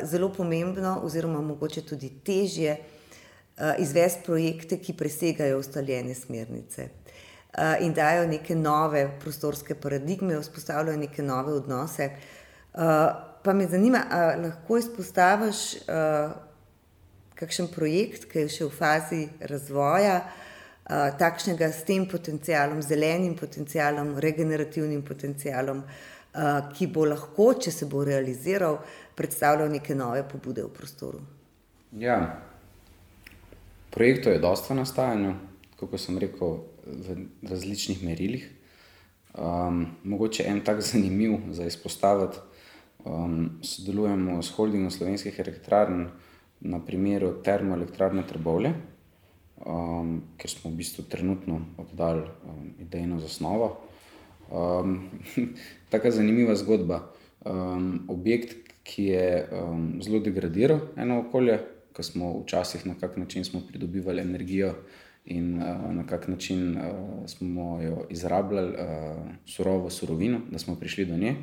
zelo 0.02 0.28
pomembno, 0.32 1.00
oziroma 1.04 1.40
mogoče 1.40 1.82
tudi 1.86 2.10
težje, 2.24 2.76
uh, 2.76 3.72
izvesti 3.78 4.24
projekte, 4.26 4.78
ki 4.78 4.96
presegajo 4.96 5.58
ustaljene 5.58 6.14
smernice 6.14 6.88
uh, 6.88 7.80
in 7.80 7.94
dajo 7.94 8.26
neke 8.26 8.54
nove 8.54 9.06
prostorske 9.20 9.74
paradigme, 9.74 10.40
vzpostavljajo 10.40 10.98
neke 10.98 11.22
nove 11.22 11.52
odnose. 11.52 12.10
Pa 13.44 13.52
me 13.52 13.66
zanima, 13.68 14.00
ali 14.10 14.46
lahko 14.46 14.78
izpostaviš 14.78 15.56
kakšen 17.36 17.68
projekt, 17.74 18.24
ki 18.30 18.46
je 18.46 18.52
še 18.54 18.64
v 18.64 18.72
fazi 18.72 19.18
razvoja. 19.50 20.14
Takšnega 21.20 21.68
s 21.68 21.84
tem 21.84 22.06
potencialom, 22.08 22.80
zelenim 22.82 23.34
potencialom, 23.36 24.14
regenerativnim 24.24 25.02
potencialom, 25.04 25.84
uh, 25.84 26.12
ki 26.32 26.88
bo 26.88 27.04
lahko, 27.04 27.52
če 27.60 27.70
se 27.70 27.86
bo 27.86 28.04
realiziral, 28.04 28.78
predstavljal 29.14 29.68
neke 29.72 29.94
nove 29.94 30.24
pobude 30.28 30.64
v 30.64 30.72
prostoru. 30.72 31.20
Ja, 32.00 32.40
projektov 33.92 34.32
je 34.32 34.40
dosta 34.40 34.72
v 34.72 34.80
nastajanju, 34.80 35.34
kot 35.76 35.92
sem 36.00 36.16
rekel, 36.18 36.62
v 36.82 37.16
različnih 37.46 38.00
merilih. 38.04 38.48
Um, 39.32 39.86
mogoče 40.04 40.44
en 40.48 40.60
tak 40.64 40.80
zanimiv 40.88 41.52
za 41.52 41.66
izpostaviti. 41.68 42.40
Um, 43.04 43.58
sodelujemo 43.62 44.42
s 44.42 44.54
holdingom 44.54 44.90
slovenskih 44.90 45.38
elektrarn 45.38 46.06
na 46.60 46.78
primeru 46.78 47.32
termoelektrarne 47.42 48.22
Trbovlje, 48.22 48.70
um, 49.66 50.20
ker 50.38 50.50
smo 50.50 50.70
v 50.70 50.78
bistvu 50.78 51.04
trenutno 51.10 51.58
oddali 51.82 52.22
um, 52.22 52.68
idejno 52.78 53.18
zasnovo. 53.20 53.72
Um, 54.52 55.08
taka 55.92 56.10
zanimiva 56.10 56.54
zgodba. 56.54 57.08
Um, 57.44 58.04
objekt, 58.08 58.56
ki 58.82 59.04
je 59.04 59.48
um, 59.48 60.02
zelo 60.02 60.20
degradiral 60.20 60.80
eno 60.96 61.22
okolje, 61.22 61.58
ko 61.92 62.02
smo 62.02 62.32
včasih 62.42 62.86
na 62.86 62.94
kak 63.00 63.16
način 63.16 63.44
pridobivali 63.68 64.20
energijo 64.20 64.74
in 65.24 65.62
uh, 65.62 65.94
na 65.94 66.06
kak 66.06 66.28
način 66.28 66.76
uh, 66.76 66.84
smo 67.26 67.82
jo 67.82 68.06
izrabljali, 68.10 68.72
uh, 68.72 69.22
surovo 69.46 69.90
surovino, 69.90 70.40
da 70.50 70.58
smo 70.58 70.76
prišli 70.76 71.04
do 71.04 71.16
nje, 71.16 71.36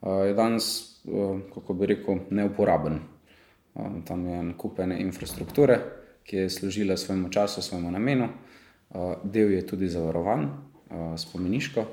uh, 0.00 0.26
je 0.26 0.34
danes, 0.34 0.64
uh, 1.04 1.40
kako 1.54 1.74
bi 1.74 1.86
rekel, 1.86 2.18
neuporaben. 2.30 2.98
Uh, 3.74 3.86
tam 4.04 4.26
je 4.26 4.38
en 4.38 4.52
kupene 4.56 5.00
infrastrukture, 5.00 5.80
ki 6.24 6.36
je 6.36 6.50
služila 6.50 6.96
svojemu 6.96 7.28
času, 7.28 7.62
svojemu 7.62 7.90
namenu, 7.90 8.28
uh, 8.90 9.14
del 9.24 9.52
je 9.52 9.66
tudi 9.66 9.88
zavarovan, 9.88 10.44
uh, 10.44 11.18
spomeniško. 11.18 11.84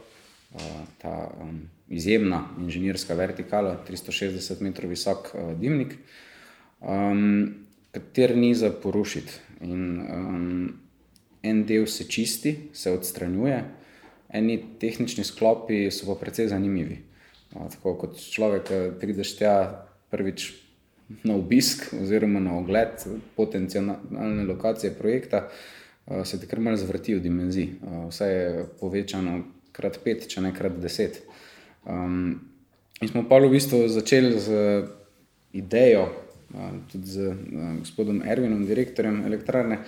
Uh, 0.56 0.62
ta, 1.02 1.32
um, 1.42 1.70
izjemna 1.88 2.46
inženirska 2.60 3.14
vertikala, 3.14 3.76
360 3.90 4.62
metrov 4.64 4.90
visok 4.90 5.34
uh, 5.34 5.50
dimnik, 5.60 5.98
um, 6.80 7.66
kater 7.92 8.38
ni 8.38 8.54
za 8.56 8.70
porušiti. 8.72 9.34
In, 9.62 10.00
um, 10.00 10.80
en 11.44 11.66
del 11.68 11.88
se 11.92 12.08
čisti, 12.08 12.56
se 12.74 12.94
odstranjuje, 12.96 13.58
eni 14.30 14.56
tehnični 14.80 15.24
sklopi 15.28 15.90
so 15.92 16.08
pa 16.08 16.16
precej 16.22 16.48
zanimivi. 16.48 17.02
Uh, 17.52 17.68
tako 17.76 17.98
kot 18.06 18.16
človek, 18.24 18.70
ki 18.70 18.80
prideš 19.02 19.36
tja 19.42 19.56
prvič 20.16 20.54
na 21.28 21.36
obisk 21.36 21.90
oziroma 22.00 22.40
na 22.40 22.56
ogled 22.58 23.04
potencijalne 23.36 24.46
lokacije 24.48 24.94
projekta. 24.96 25.50
se 26.24 26.40
ti 26.40 26.48
kar 26.48 26.60
malo 26.60 26.78
zvrti 26.78 27.16
v 27.16 27.20
dimenziji. 27.20 27.76
Vse 28.10 28.26
je 28.26 28.66
povečano 28.80 29.44
krat 29.76 30.00
pet, 30.04 30.28
če 30.32 30.42
ne 30.42 30.54
krat 30.56 30.80
deset. 30.82 31.22
Um, 31.86 32.40
in 33.02 33.12
smo 33.12 33.26
pa 33.30 33.40
v 33.44 33.52
bistvu 33.54 33.86
začeli 33.92 34.40
z 34.40 34.62
idejo, 35.56 36.08
tudi 36.92 37.08
z 37.08 37.36
gospodom 37.80 38.22
Ervinom, 38.24 38.66
direktorjem 38.66 39.24
elektrarne, 39.26 39.80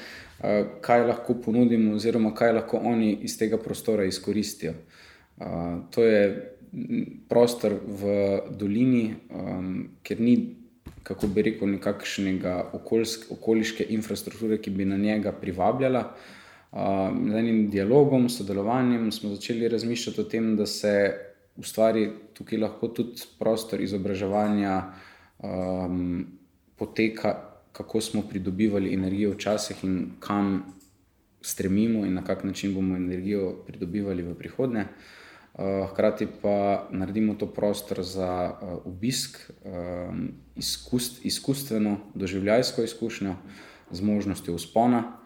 kaj 0.81 1.05
lahko 1.07 1.37
ponudimo, 1.41 1.95
oziroma 1.95 2.33
kaj 2.35 2.53
lahko 2.59 2.81
oni 2.83 3.13
iz 3.23 3.37
tega 3.39 3.57
prostora 3.57 4.05
izkoristijo. 4.05 4.73
To 5.91 6.03
je 6.03 6.21
prostor 7.29 7.77
v 7.85 8.13
dolini, 8.51 9.15
kjer 10.03 10.21
ni, 10.21 10.37
kako 11.07 11.29
bi 11.31 11.45
rekel, 11.47 11.71
nekakšnega 11.77 12.55
okoliške 13.31 13.85
infrastrukture, 13.95 14.59
ki 14.59 14.73
bi 14.75 14.85
na 14.85 14.97
njega 14.97 15.31
privabljala. 15.31 16.03
Z 16.77 17.33
enim 17.39 17.69
dialogom, 17.73 18.29
sodelovanjem 18.29 19.11
smo 19.11 19.29
začeli 19.29 19.67
razmišljati 19.67 20.21
o 20.21 20.23
tem, 20.23 20.55
da 20.55 20.65
se 20.65 20.93
ustvari 21.57 22.11
tukaj 22.37 22.59
lahko 22.59 22.87
tudi 22.87 23.23
prostor 23.39 23.81
izobraževanja, 23.81 24.75
um, 25.41 26.27
poteka, 26.77 27.33
kako 27.71 28.01
smo 28.01 28.21
pridobivali 28.29 28.93
energijo 28.93 29.33
včasih 29.33 29.83
in 29.83 30.11
kam 30.19 30.65
stremimo, 31.41 32.05
in 32.05 32.13
na 32.13 32.23
kak 32.23 32.43
način 32.43 32.73
bomo 32.73 32.95
energijo 32.95 33.55
pridobivali 33.67 34.23
v 34.23 34.35
prihodnje. 34.35 34.85
Uh, 35.57 35.89
hkrati 35.89 36.27
pa 36.41 36.87
naredimo 36.91 37.33
to 37.33 37.47
prostor 37.47 38.03
za 38.03 38.53
uh, 38.61 38.85
obisk, 38.85 39.39
um, 39.65 40.27
izkust, 40.55 41.25
izkustveno, 41.25 41.97
doživljajsko 42.13 42.83
izkušnjo, 42.83 43.35
z 43.91 44.01
možnostjo 44.01 44.53
uspona, 44.53 45.16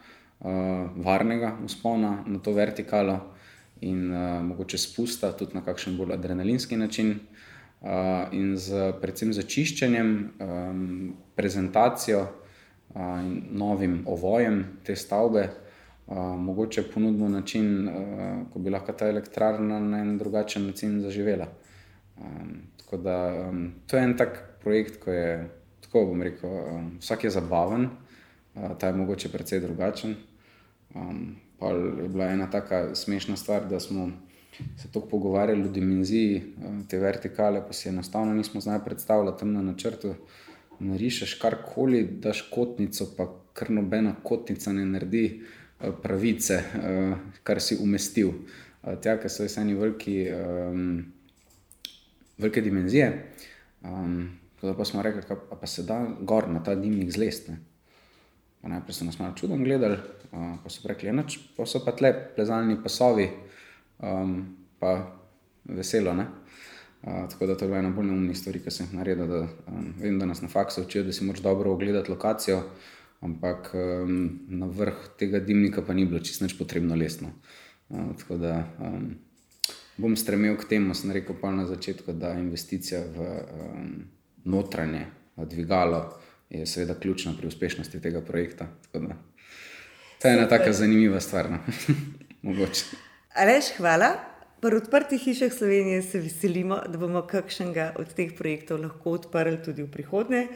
varnega 0.95 1.57
uspona 1.65 2.23
na 2.25 2.39
to 2.39 2.53
vertikalo, 2.53 3.19
in 3.81 4.11
uh, 4.11 4.43
mogoče 4.45 4.77
spusta 4.77 5.31
tudi 5.37 5.57
na 5.57 5.63
kakšen 5.65 5.97
bolj 5.97 6.13
adrenalinski 6.13 6.77
način. 6.77 7.15
Uh, 7.81 7.89
in 8.31 8.53
z, 8.57 8.91
predvsem 9.01 9.33
z 9.33 9.41
čiščenjem, 9.49 10.09
um, 10.37 11.13
prezentacijo 11.35 12.19
uh, 12.21 13.01
in 13.23 13.39
novim 13.57 14.03
ovojem 14.05 14.59
te 14.85 14.95
stavbe, 14.95 15.47
uh, 15.49 16.17
mogoče 16.37 16.83
ponudimo 16.93 17.29
način, 17.29 17.87
uh, 17.89 17.95
ko 18.53 18.59
bi 18.59 18.69
lahko 18.69 18.93
ta 18.93 19.09
elektrarna 19.09 19.79
na 19.79 20.03
en 20.05 20.17
drugačen 20.17 20.67
način 20.69 20.99
zaživela. 21.01 21.47
Um, 22.21 22.53
tako 22.77 22.97
da 22.97 23.17
um, 23.49 23.71
to 23.87 23.97
je 23.97 24.03
en 24.03 24.17
tak 24.17 24.43
projekt, 24.61 25.01
ko 25.01 25.11
je, 25.11 25.49
tako 25.81 26.05
bom 26.05 26.21
rekel, 26.21 26.49
um, 26.49 26.91
vsak 26.99 27.23
je 27.23 27.33
zabaven, 27.33 27.89
uh, 27.89 28.77
ta 28.77 28.87
je 28.87 28.93
mogoče 28.93 29.33
precej 29.33 29.65
drugačen. 29.65 30.15
Um, 30.95 31.35
pa 31.59 31.67
je 31.67 32.09
bila 32.09 32.25
ena 32.25 32.49
tako 32.49 32.95
smešna 32.95 33.35
stvar, 33.37 33.69
da 33.69 33.79
smo 33.79 34.11
se 34.77 34.87
tako 34.87 35.07
pogovarjali 35.07 35.63
o 35.63 35.67
dimenziji 35.67 36.35
eh, 36.35 36.69
te 36.89 36.99
vertikale, 36.99 37.67
pa 37.67 37.73
si 37.73 37.89
enostavno 37.89 38.33
nismo 38.33 38.61
znali 38.61 38.81
predstavljati 38.85 39.39
tam 39.39 39.53
na 39.53 39.61
načrtu. 39.61 40.13
Narišeš 40.79 41.33
karkoli, 41.33 42.03
daš 42.03 42.41
kotnico, 42.41 43.07
pa 43.17 43.35
kar 43.53 43.69
nobena 43.71 44.15
kotnica 44.23 44.73
ne 44.73 44.85
naredi 44.85 45.41
eh, 45.81 45.91
pravice, 46.03 46.53
eh, 46.53 47.15
kar 47.43 47.61
si 47.61 47.77
umestil. 47.81 48.31
Tja, 48.81 49.19
ker 49.21 49.29
so 49.29 49.45
vse 49.45 49.61
eni 49.61 49.75
veliki, 49.77 50.15
um, 50.33 51.03
velike 52.41 52.63
dimenzije. 52.65 53.11
Um, 53.85 54.39
pa 54.61 54.85
smo 54.85 55.03
rekli, 55.05 55.21
da 55.29 55.35
pa 55.35 55.67
se 55.67 55.83
da 55.85 55.99
gor 56.21 56.49
na 56.49 56.63
ta 56.63 56.73
dimnik 56.75 57.11
zlesti. 57.13 57.53
Najprej 58.63 58.93
so 58.93 59.05
nas 59.05 59.19
malo 59.19 59.33
čudno 59.35 59.57
gledali, 59.57 59.97
uh, 60.31 60.53
pa 60.63 60.69
so 60.69 60.87
rekli, 60.87 61.11
da 61.11 61.23
ja, 61.57 61.65
so 61.65 61.81
pa 61.85 61.91
tle 61.97 62.13
plezalni 62.35 62.77
pasovi, 62.83 63.29
um, 63.99 64.35
pa 64.79 65.17
veselo. 65.65 66.11
Uh, 66.11 67.29
tako 67.29 67.45
da 67.45 67.57
to 67.57 67.65
je 67.65 67.69
bila 67.69 67.79
ena 67.79 67.89
bolj 67.89 68.05
neumnih 68.05 68.37
stvari, 68.37 68.61
ki 68.61 68.71
sem 68.71 68.85
jih 68.85 68.99
naredil. 68.99 69.27
Da, 69.27 69.41
um, 69.67 69.93
vem, 69.97 70.19
da 70.19 70.29
nas 70.29 70.41
na 70.41 70.49
faksu 70.49 70.85
učijo, 70.85 71.03
da 71.03 71.13
si 71.13 71.25
moraš 71.25 71.41
dobro 71.41 71.73
ogledati 71.73 72.11
lokacijo, 72.11 72.61
ampak 73.21 73.73
um, 73.73 74.39
na 74.47 74.69
vrh 74.69 75.09
tega 75.17 75.39
dimnika 75.39 75.81
pa 75.81 75.93
ni 75.93 76.05
bilo 76.05 76.19
čisto 76.19 76.45
nič 76.45 76.57
potrebno 76.57 76.95
lesno. 76.95 77.33
Uh, 77.89 78.13
tako 78.19 78.37
da 78.37 78.63
um, 78.79 79.15
bom 79.97 80.15
stremel 80.15 80.57
k 80.57 80.69
temu, 80.69 80.93
sem 80.93 81.11
rekel 81.11 81.35
pa 81.41 81.51
na 81.51 81.65
začetku, 81.65 82.13
da 82.13 82.37
investicija 82.37 83.01
v 83.09 83.25
um, 83.25 83.95
notranje 84.45 85.07
dvigalo 85.35 86.20
je 86.51 86.65
seveda 86.65 86.99
ključna 86.99 87.33
pri 87.37 87.47
uspešnosti 87.47 88.01
tega 88.01 88.21
projekta. 88.21 88.67
Da, 88.93 89.15
to 90.21 90.27
je 90.27 90.33
ena 90.33 90.47
tako 90.47 90.73
zanimiva 90.73 91.19
stvar. 91.19 91.49
No. 91.51 91.59
Reč, 93.47 93.71
hvala. 93.77 94.11
Pri 94.61 94.77
odprtih 94.77 95.21
hišah 95.21 95.53
Slovenije 95.53 96.01
se 96.01 96.19
veselimo, 96.19 96.81
da 96.87 96.97
bomo 96.97 97.23
kakšnega 97.27 97.93
od 97.97 98.13
teh 98.13 98.35
projektov 98.37 98.81
lahko 98.83 99.15
odprli 99.17 99.57
tudi 99.63 99.81
v 99.83 99.89
prihodnje. 99.91 100.47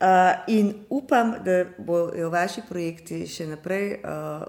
Uh, 0.00 0.06
in 0.48 0.72
upam, 0.90 1.34
da 1.44 1.64
bodo 1.78 2.30
vaši 2.30 2.64
projekti 2.68 3.22
še 3.30 3.46
naprej 3.46 4.00
uh, 4.00 4.42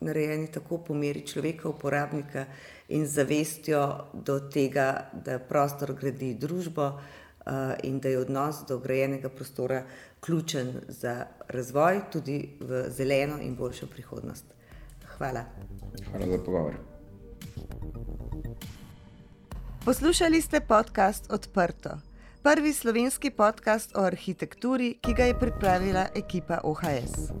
narejeni 0.00 0.50
tako 0.52 0.80
po 0.84 0.94
meri 0.94 1.22
človeka, 1.26 1.68
uporabnika 1.68 2.44
in 2.88 3.06
zavestjo 3.06 3.84
do 4.12 4.40
tega, 4.52 5.10
da 5.12 5.38
prostor 5.38 5.94
gradi 5.94 6.34
družbo 6.34 6.90
uh, 6.90 7.72
in 7.84 8.00
da 8.00 8.08
je 8.08 8.18
odnos 8.18 8.64
do 8.68 8.78
grajenega 8.78 9.28
prostora 9.28 9.84
ključen 10.20 10.80
za 10.88 11.26
razvoj, 11.48 12.00
tudi 12.12 12.56
v 12.60 12.84
zeleno 12.88 13.38
in 13.40 13.56
boljšo 13.56 13.86
prihodnost. 13.86 14.44
Hvala. 15.16 15.44
Hvala 16.10 16.26
za 16.26 16.44
pogovor. 16.44 16.74
Poslušali 19.84 20.40
ste 20.40 20.60
podcast 20.60 21.32
Odprto, 21.32 21.90
prvi 22.42 22.72
slovenski 22.72 23.30
podcast 23.30 23.96
o 23.96 24.00
arhitekturi, 24.00 24.98
ki 25.00 25.14
ga 25.14 25.24
je 25.24 25.38
pripravila 25.38 26.06
ekipa 26.14 26.60
OHS. 26.64 27.32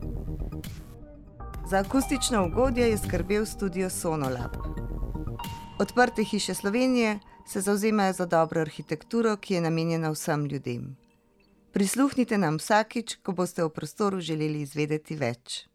Za 1.70 1.78
akustično 1.78 2.46
ugodje 2.46 2.88
je 2.88 2.98
skrbel 2.98 3.46
studio 3.46 3.90
Sonolab. 3.90 4.56
Odprte 5.78 6.24
hiše 6.24 6.54
Slovenije 6.54 7.18
se 7.46 7.60
zauzemajo 7.60 8.12
za 8.12 8.26
dobro 8.26 8.60
arhitekturo, 8.60 9.36
ki 9.36 9.54
je 9.54 9.60
namenjena 9.60 10.10
vsem 10.10 10.44
ljudem. 10.44 10.99
Prisluhnite 11.72 12.38
nam 12.38 12.58
vsakič, 12.58 13.18
ko 13.22 13.32
boste 13.32 13.64
v 13.64 13.70
prostoru 13.70 14.20
želeli 14.20 14.62
izvedeti 14.66 15.16
več. 15.16 15.66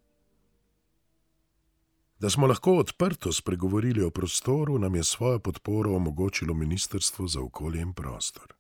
Da 2.20 2.30
smo 2.30 2.48
lahko 2.48 2.78
odprto 2.80 3.32
spregovorili 3.34 4.04
o 4.04 4.10
prostoru, 4.10 4.80
nam 4.80 4.96
je 4.96 5.04
svojo 5.04 5.40
podporo 5.40 5.96
omogočilo 5.96 6.54
Ministrstvo 6.54 7.28
za 7.28 7.42
okolje 7.42 7.82
in 7.82 7.94
prostor. 7.94 8.55